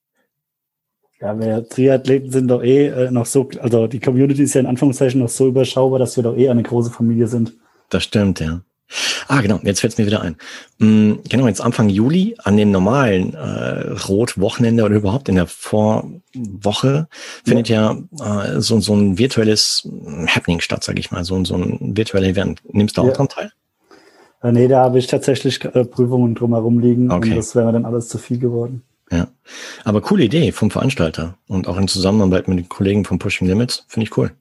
Ja, 1.22 1.40
wir 1.40 1.66
Triathleten 1.70 2.30
sind 2.30 2.50
doch 2.50 2.62
eh 2.62 2.88
äh, 2.88 3.12
noch 3.12 3.28
so, 3.28 3.50
also 3.62 3.88
die 3.88 4.02
Community 4.02 4.44
ist 4.44 4.56
ja 4.56 4.60
in 4.60 4.68
Anführungszeichen 4.68 5.22
noch 5.22 5.30
so 5.30 5.48
überschaubar, 5.48 6.00
dass 6.00 6.18
wir 6.18 6.24
doch 6.24 6.36
eh 6.36 6.50
eine 6.50 6.64
große 6.64 6.92
Familie 6.92 7.28
sind. 7.28 7.54
Das 7.90 8.04
stimmt, 8.04 8.42
ja. 8.42 8.60
Ah, 9.28 9.42
genau, 9.42 9.60
jetzt 9.64 9.82
fällt 9.82 9.94
es 9.94 10.00
mir 10.00 10.08
wieder 10.08 10.22
ein. 10.22 10.36
Mhm, 10.80 11.20
genau, 11.30 11.48
jetzt 11.48 11.62
Anfang 11.62 11.90
Juli 11.90 12.36
an 12.40 12.58
dem 12.58 12.72
normalen 12.72 13.36
äh, 13.36 13.92
Rot-Wochenende 14.08 14.84
oder 14.84 14.96
überhaupt 14.96 15.30
in 15.30 15.36
der 15.36 15.46
Vorwoche 15.46 17.08
findet 17.46 17.70
ja, 17.70 17.98
ja 18.20 18.46
äh, 18.46 18.62
so, 18.62 18.80
so 18.80 18.96
ein 18.96 19.20
virtuelles 19.20 19.88
Happening 20.28 20.60
statt, 20.60 20.84
sage 20.84 21.00
ich 21.00 21.12
mal, 21.12 21.24
so, 21.24 21.44
so 21.46 21.56
ein 21.56 21.96
virtuelles 21.96 22.30
Event. 22.30 22.62
Nimmst 22.72 22.98
du 22.98 23.02
auch 23.02 23.08
ja. 23.08 23.14
dran 23.14 23.30
teil? 23.30 23.52
Äh, 24.42 24.52
nee, 24.52 24.68
da 24.68 24.84
habe 24.84 24.98
ich 24.98 25.08
tatsächlich 25.08 25.64
äh, 25.64 25.86
Prüfungen 25.86 26.34
drumherum 26.34 26.80
liegen 26.80 27.12
okay. 27.12 27.30
und 27.30 27.38
das 27.38 27.56
wäre 27.56 27.68
mir 27.68 27.74
dann 27.74 27.86
alles 27.86 28.08
zu 28.08 28.18
viel 28.18 28.40
geworden. 28.40 28.82
Ja, 29.12 29.28
aber 29.86 30.02
coole 30.02 30.24
Idee 30.24 30.52
vom 30.52 30.70
Veranstalter 30.72 31.36
und 31.48 31.68
auch 31.68 31.78
in 31.78 31.88
Zusammenarbeit 31.88 32.48
mit 32.48 32.60
den 32.60 32.70
Kollegen 32.70 33.06
von 33.06 33.18
Pushing 33.18 33.48
Limits, 33.48 33.86
finde 33.88 34.08
ich 34.08 34.18
cool. 34.18 34.32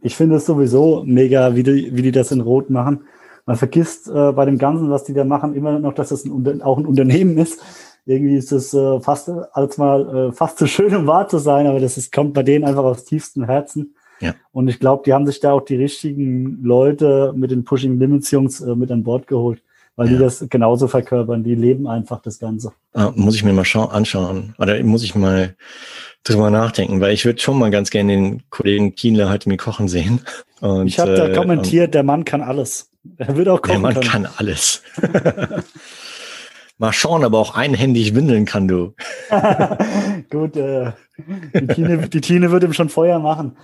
Ich 0.00 0.14
finde 0.14 0.36
es 0.36 0.46
sowieso 0.46 1.02
mega, 1.04 1.54
wie 1.54 1.62
die, 1.62 1.90
wie 1.96 2.02
die 2.02 2.12
das 2.12 2.30
in 2.30 2.40
Rot 2.40 2.70
machen 2.70 3.04
man 3.46 3.56
vergisst 3.56 4.08
äh, 4.08 4.32
bei 4.32 4.44
dem 4.44 4.58
Ganzen, 4.58 4.90
was 4.90 5.04
die 5.04 5.14
da 5.14 5.24
machen, 5.24 5.54
immer 5.54 5.78
noch, 5.78 5.94
dass 5.94 6.10
das 6.10 6.24
ein, 6.24 6.62
auch 6.62 6.78
ein 6.78 6.86
Unternehmen 6.86 7.38
ist. 7.38 7.62
Irgendwie 8.04 8.36
ist 8.36 8.52
es 8.52 8.74
äh, 8.74 9.00
fast 9.00 9.28
als 9.28 9.78
mal 9.78 10.28
äh, 10.28 10.32
fast 10.32 10.58
so 10.58 10.66
schön, 10.66 10.94
um 10.94 11.06
wahr 11.06 11.28
zu 11.28 11.38
sein, 11.38 11.66
aber 11.66 11.80
das 11.80 11.96
ist, 11.96 12.12
kommt 12.12 12.34
bei 12.34 12.42
denen 12.42 12.64
einfach 12.64 12.84
aus 12.84 13.04
tiefstem 13.04 13.44
Herzen. 13.44 13.94
Ja. 14.20 14.34
Und 14.52 14.68
ich 14.68 14.80
glaube, 14.80 15.02
die 15.06 15.12
haben 15.12 15.26
sich 15.26 15.40
da 15.40 15.52
auch 15.52 15.62
die 15.62 15.76
richtigen 15.76 16.62
Leute 16.62 17.32
mit 17.36 17.50
den 17.50 17.64
Pushing 17.64 17.98
Limits 17.98 18.30
Jungs 18.30 18.60
äh, 18.60 18.74
mit 18.74 18.90
an 18.90 19.04
Bord 19.04 19.26
geholt, 19.26 19.62
weil 19.96 20.08
die 20.08 20.18
das 20.18 20.46
genauso 20.48 20.88
verkörpern. 20.88 21.42
Die 21.42 21.54
leben 21.54 21.88
einfach 21.88 22.20
das 22.20 22.38
Ganze. 22.38 22.72
Ah, 22.92 23.12
muss 23.14 23.34
ich 23.34 23.44
mir 23.44 23.52
mal 23.52 23.64
anschauen. 23.90 24.54
Oder 24.58 24.82
muss 24.82 25.02
ich 25.02 25.14
mal 25.14 25.56
drüber 26.22 26.50
nachdenken, 26.50 27.00
weil 27.00 27.12
ich 27.12 27.24
würde 27.24 27.40
schon 27.40 27.58
mal 27.58 27.70
ganz 27.70 27.90
gerne 27.90 28.12
den 28.12 28.42
Kollegen 28.50 28.94
Kienle 28.94 29.30
heute 29.30 29.48
mit 29.48 29.60
kochen 29.60 29.88
sehen. 29.88 30.20
Und, 30.60 30.86
ich 30.86 30.98
habe 30.98 31.14
da 31.14 31.28
äh, 31.28 31.34
kommentiert, 31.34 31.94
der 31.94 32.02
Mann 32.02 32.24
kann 32.24 32.40
alles. 32.40 32.90
Er 33.18 33.36
wird 33.36 33.48
auch 33.48 33.60
kochen 33.60 33.72
der 33.72 33.80
Mann 33.80 33.94
können. 33.94 34.06
kann 34.06 34.28
alles. 34.36 34.82
mal 36.78 36.92
schauen, 36.92 37.24
aber 37.24 37.38
auch 37.38 37.54
einhändig 37.54 38.14
windeln 38.14 38.44
kann 38.46 38.66
du. 38.66 38.94
Gut, 40.30 40.56
äh, 40.56 40.92
die, 41.54 41.66
Tine, 41.66 42.08
die 42.08 42.20
Tine 42.20 42.50
wird 42.50 42.64
ihm 42.64 42.72
schon 42.72 42.88
Feuer 42.88 43.18
machen. 43.18 43.56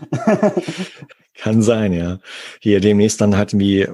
Kann 1.35 1.63
sein, 1.63 1.93
ja. 1.93 2.19
Hier 2.61 2.81
demnächst 2.81 3.21
dann 3.21 3.37
halt 3.37 3.59
wie 3.59 3.87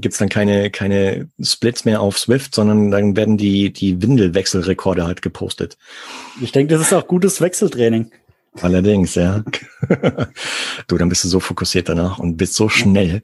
gibt's 0.00 0.18
dann 0.18 0.28
keine 0.28 0.70
keine 0.70 1.28
Splits 1.40 1.84
mehr 1.84 2.00
auf 2.00 2.18
Swift, 2.18 2.54
sondern 2.54 2.90
dann 2.90 3.16
werden 3.16 3.36
die 3.36 3.72
die 3.72 4.02
Windelwechselrekorde 4.02 5.06
halt 5.06 5.22
gepostet. 5.22 5.78
Ich 6.40 6.50
denke, 6.52 6.74
das 6.74 6.82
ist 6.82 6.92
auch 6.92 7.06
gutes 7.06 7.40
Wechseltraining. 7.40 8.10
Allerdings, 8.60 9.14
ja. 9.14 9.44
du, 10.88 10.98
dann 10.98 11.08
bist 11.08 11.22
du 11.22 11.28
so 11.28 11.38
fokussiert 11.38 11.88
danach 11.88 12.18
und 12.18 12.36
bist 12.36 12.54
so 12.54 12.68
schnell. 12.68 13.22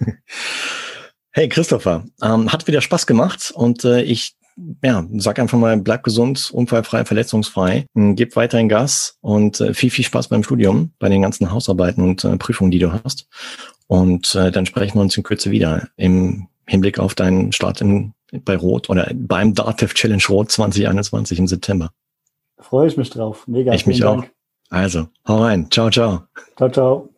hey 1.30 1.48
Christopher, 1.48 2.04
ähm, 2.22 2.50
hat 2.50 2.66
wieder 2.66 2.80
Spaß 2.80 3.06
gemacht 3.06 3.52
und 3.54 3.84
äh, 3.84 4.00
ich 4.02 4.34
ja, 4.82 5.06
sag 5.16 5.38
einfach 5.38 5.58
mal, 5.58 5.76
bleib 5.78 6.02
gesund, 6.02 6.50
unfallfrei, 6.52 7.04
verletzungsfrei, 7.04 7.86
hm, 7.94 8.16
gib 8.16 8.36
weiterhin 8.36 8.68
Gas 8.68 9.16
und 9.20 9.60
äh, 9.60 9.74
viel, 9.74 9.90
viel 9.90 10.04
Spaß 10.04 10.28
beim 10.28 10.42
Studium, 10.42 10.92
bei 10.98 11.08
den 11.08 11.22
ganzen 11.22 11.50
Hausarbeiten 11.50 12.02
und 12.02 12.24
äh, 12.24 12.36
Prüfungen, 12.36 12.70
die 12.70 12.78
du 12.78 12.92
hast. 12.92 13.28
Und 13.86 14.34
äh, 14.34 14.50
dann 14.50 14.66
sprechen 14.66 14.96
wir 14.96 15.02
uns 15.02 15.16
in 15.16 15.22
Kürze 15.22 15.50
wieder 15.50 15.88
im 15.96 16.48
Hinblick 16.66 16.98
auf 16.98 17.14
deinen 17.14 17.52
Start 17.52 17.80
in, 17.80 18.14
bei 18.44 18.56
Rot 18.56 18.88
oder 18.88 19.10
beim 19.14 19.54
DATEV 19.54 19.94
Challenge 19.94 20.22
Rot 20.28 20.50
2021 20.50 21.38
im 21.38 21.46
September. 21.46 21.90
Freue 22.58 22.88
ich 22.88 22.96
mich 22.96 23.10
drauf. 23.10 23.46
Mega. 23.46 23.74
Ich 23.74 23.86
mich 23.86 24.00
Dank. 24.00 24.24
auch. 24.24 24.28
Also, 24.70 25.08
hau 25.28 25.42
rein. 25.42 25.70
Ciao, 25.70 25.90
ciao. 25.90 26.22
Ciao, 26.56 26.70
ciau. 26.70 27.11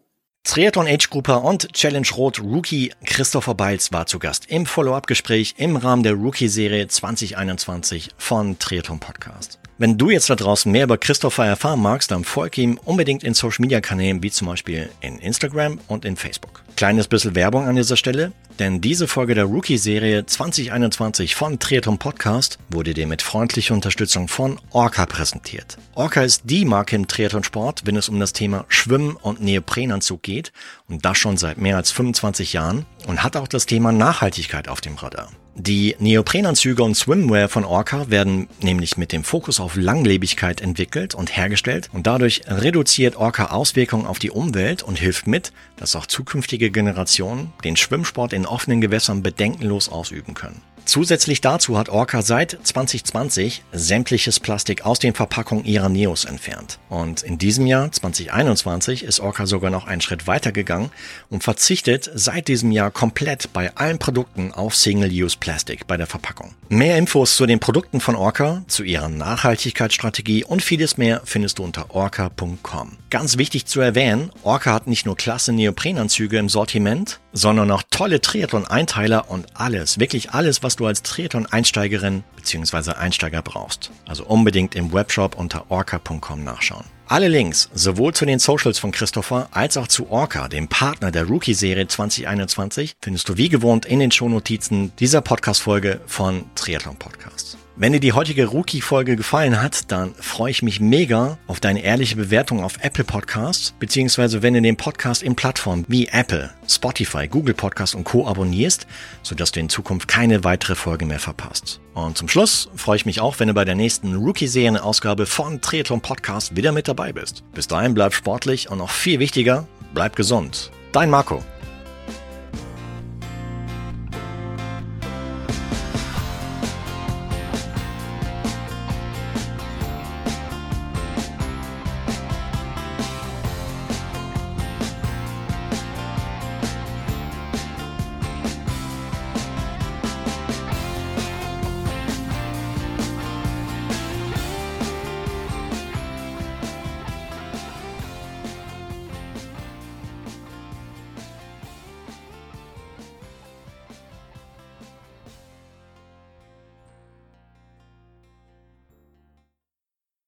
Triathlon 0.44 0.86
Age 0.86 1.08
Grouper 1.08 1.42
und 1.42 1.72
Challenge 1.72 2.06
Rot 2.16 2.38
Rookie 2.38 2.92
Christopher 3.06 3.54
Beils 3.54 3.92
war 3.92 4.06
zu 4.06 4.18
Gast 4.18 4.44
im 4.50 4.66
Follow-up-Gespräch 4.66 5.54
im 5.56 5.76
Rahmen 5.76 6.02
der 6.02 6.12
Rookie-Serie 6.12 6.86
2021 6.86 8.10
von 8.18 8.58
Triathlon 8.58 9.00
Podcast. 9.00 9.58
Wenn 9.76 9.98
du 9.98 10.08
jetzt 10.08 10.30
da 10.30 10.36
draußen 10.36 10.70
mehr 10.70 10.84
über 10.84 10.98
Christopher 10.98 11.46
erfahren 11.46 11.82
magst, 11.82 12.12
dann 12.12 12.22
folge 12.22 12.60
ihm 12.60 12.78
unbedingt 12.84 13.24
in 13.24 13.34
Social 13.34 13.60
Media 13.60 13.80
Kanälen 13.80 14.22
wie 14.22 14.30
zum 14.30 14.46
Beispiel 14.46 14.88
in 15.00 15.18
Instagram 15.18 15.80
und 15.88 16.04
in 16.04 16.14
Facebook. 16.14 16.62
Kleines 16.76 17.08
bisschen 17.08 17.34
Werbung 17.34 17.66
an 17.66 17.74
dieser 17.74 17.96
Stelle, 17.96 18.30
denn 18.60 18.80
diese 18.80 19.08
Folge 19.08 19.34
der 19.34 19.46
Rookie-Serie 19.46 20.26
2021 20.26 21.34
von 21.34 21.58
Triathlon 21.58 21.98
Podcast 21.98 22.58
wurde 22.70 22.94
dir 22.94 23.08
mit 23.08 23.20
freundlicher 23.20 23.74
Unterstützung 23.74 24.28
von 24.28 24.60
Orca 24.70 25.06
präsentiert. 25.06 25.76
Orca 25.96 26.22
ist 26.22 26.42
die 26.44 26.64
Marke 26.64 26.94
im 26.94 27.08
Triathlon-Sport, 27.08 27.82
wenn 27.84 27.96
es 27.96 28.08
um 28.08 28.20
das 28.20 28.32
Thema 28.32 28.66
Schwimmen 28.68 29.16
und 29.16 29.42
Neoprenanzug 29.42 30.22
geht 30.22 30.52
und 30.88 31.04
das 31.04 31.18
schon 31.18 31.36
seit 31.36 31.58
mehr 31.58 31.76
als 31.76 31.90
25 31.90 32.52
Jahren 32.52 32.86
und 33.08 33.24
hat 33.24 33.36
auch 33.36 33.48
das 33.48 33.66
Thema 33.66 33.90
Nachhaltigkeit 33.90 34.68
auf 34.68 34.80
dem 34.80 34.94
Radar. 34.94 35.30
Die 35.56 35.94
Neoprenanzüge 36.00 36.82
und 36.82 36.96
Swimwear 36.96 37.48
von 37.48 37.64
Orca 37.64 38.10
werden 38.10 38.48
nämlich 38.60 38.96
mit 38.96 39.12
dem 39.12 39.22
Fokus 39.22 39.60
auf 39.60 39.76
Langlebigkeit 39.76 40.60
entwickelt 40.60 41.14
und 41.14 41.36
hergestellt 41.36 41.90
und 41.92 42.08
dadurch 42.08 42.42
reduziert 42.48 43.14
Orca 43.14 43.46
Auswirkungen 43.46 44.04
auf 44.04 44.18
die 44.18 44.32
Umwelt 44.32 44.82
und 44.82 44.98
hilft 44.98 45.28
mit, 45.28 45.52
dass 45.76 45.94
auch 45.94 46.06
zukünftige 46.06 46.72
Generationen 46.72 47.52
den 47.62 47.76
Schwimmsport 47.76 48.32
in 48.32 48.46
offenen 48.46 48.80
Gewässern 48.80 49.22
bedenkenlos 49.22 49.88
ausüben 49.88 50.34
können. 50.34 50.60
Zusätzlich 50.84 51.40
dazu 51.40 51.78
hat 51.78 51.88
Orca 51.88 52.22
seit 52.22 52.58
2020 52.62 53.62
sämtliches 53.72 54.38
Plastik 54.38 54.84
aus 54.84 54.98
den 54.98 55.14
Verpackungen 55.14 55.64
ihrer 55.64 55.88
Neos 55.88 56.24
entfernt. 56.24 56.78
Und 56.88 57.22
in 57.22 57.38
diesem 57.38 57.66
Jahr, 57.66 57.90
2021, 57.90 59.02
ist 59.02 59.20
Orca 59.20 59.46
sogar 59.46 59.70
noch 59.70 59.86
einen 59.86 60.02
Schritt 60.02 60.26
weiter 60.26 60.52
gegangen 60.52 60.90
und 61.30 61.42
verzichtet 61.42 62.10
seit 62.14 62.48
diesem 62.48 62.70
Jahr 62.70 62.90
komplett 62.90 63.52
bei 63.52 63.74
allen 63.76 63.98
Produkten 63.98 64.52
auf 64.52 64.76
Single-Use 64.76 65.38
Plastic 65.40 65.86
bei 65.86 65.96
der 65.96 66.06
Verpackung. 66.06 66.54
Mehr 66.68 66.98
Infos 66.98 67.36
zu 67.36 67.46
den 67.46 67.60
Produkten 67.60 68.00
von 68.00 68.14
Orca, 68.14 68.62
zu 68.68 68.84
ihrer 68.84 69.08
Nachhaltigkeitsstrategie 69.08 70.44
und 70.44 70.62
vieles 70.62 70.98
mehr 70.98 71.22
findest 71.24 71.58
du 71.58 71.64
unter 71.64 71.94
orca.com. 71.94 72.98
Ganz 73.10 73.38
wichtig 73.38 73.66
zu 73.66 73.80
erwähnen, 73.80 74.30
Orca 74.42 74.72
hat 74.72 74.86
nicht 74.86 75.06
nur 75.06 75.16
klasse 75.16 75.52
Neoprenanzüge 75.52 76.38
im 76.38 76.48
Sortiment, 76.48 77.20
sondern 77.32 77.70
auch 77.70 77.82
tolle 77.90 78.20
Triathlon-Einteiler 78.20 79.30
und 79.30 79.46
alles, 79.54 79.98
wirklich 79.98 80.30
alles, 80.30 80.62
was 80.62 80.73
du 80.76 80.86
als 80.86 81.02
Triathlon-Einsteigerin 81.02 82.24
bzw. 82.36 82.92
Einsteiger 82.92 83.42
brauchst. 83.42 83.90
Also 84.06 84.24
unbedingt 84.24 84.74
im 84.74 84.92
Webshop 84.92 85.36
unter 85.36 85.70
orca.com 85.70 86.44
nachschauen. 86.44 86.84
Alle 87.06 87.28
Links, 87.28 87.68
sowohl 87.74 88.14
zu 88.14 88.24
den 88.24 88.38
Socials 88.38 88.78
von 88.78 88.90
Christopher 88.90 89.48
als 89.50 89.76
auch 89.76 89.88
zu 89.88 90.10
Orca, 90.10 90.48
dem 90.48 90.68
Partner 90.68 91.10
der 91.10 91.24
Rookie-Serie 91.24 91.86
2021, 91.86 92.94
findest 93.02 93.28
du 93.28 93.36
wie 93.36 93.50
gewohnt 93.50 93.84
in 93.84 94.00
den 94.00 94.10
Shownotizen 94.10 94.92
dieser 94.96 95.20
Podcast-Folge 95.20 96.00
von 96.06 96.46
Triathlon 96.54 96.96
Podcast. 96.96 97.58
Wenn 97.76 97.92
dir 97.92 97.98
die 97.98 98.12
heutige 98.12 98.46
Rookie-Folge 98.46 99.16
gefallen 99.16 99.60
hat, 99.60 99.90
dann 99.90 100.14
freue 100.14 100.52
ich 100.52 100.62
mich 100.62 100.78
mega 100.78 101.38
auf 101.48 101.58
deine 101.58 101.82
ehrliche 101.82 102.14
Bewertung 102.14 102.62
auf 102.62 102.78
Apple 102.82 103.02
Podcasts, 103.02 103.74
beziehungsweise 103.80 104.42
wenn 104.42 104.54
du 104.54 104.62
den 104.62 104.76
Podcast 104.76 105.24
in 105.24 105.34
Plattformen 105.34 105.84
wie 105.88 106.06
Apple, 106.06 106.54
Spotify, 106.68 107.26
Google 107.26 107.54
Podcasts 107.54 107.96
und 107.96 108.04
Co. 108.04 108.28
abonnierst, 108.28 108.86
sodass 109.24 109.50
du 109.50 109.58
in 109.58 109.68
Zukunft 109.68 110.06
keine 110.06 110.44
weitere 110.44 110.76
Folge 110.76 111.04
mehr 111.04 111.18
verpasst. 111.18 111.80
Und 111.94 112.16
zum 112.16 112.28
Schluss 112.28 112.68
freue 112.76 112.94
ich 112.94 113.06
mich 113.06 113.20
auch, 113.20 113.40
wenn 113.40 113.48
du 113.48 113.54
bei 113.54 113.64
der 113.64 113.74
nächsten 113.74 114.14
Rookie-Serien-Ausgabe 114.14 115.26
von 115.26 115.60
Triathlon 115.60 116.00
Podcast 116.00 116.54
wieder 116.54 116.70
mit 116.70 116.86
dabei 116.86 117.12
bist. 117.12 117.42
Bis 117.54 117.66
dahin 117.66 117.94
bleib 117.94 118.14
sportlich 118.14 118.70
und 118.70 118.78
noch 118.78 118.90
viel 118.90 119.18
wichtiger, 119.18 119.66
bleib 119.92 120.14
gesund. 120.14 120.70
Dein 120.92 121.10
Marco. 121.10 121.42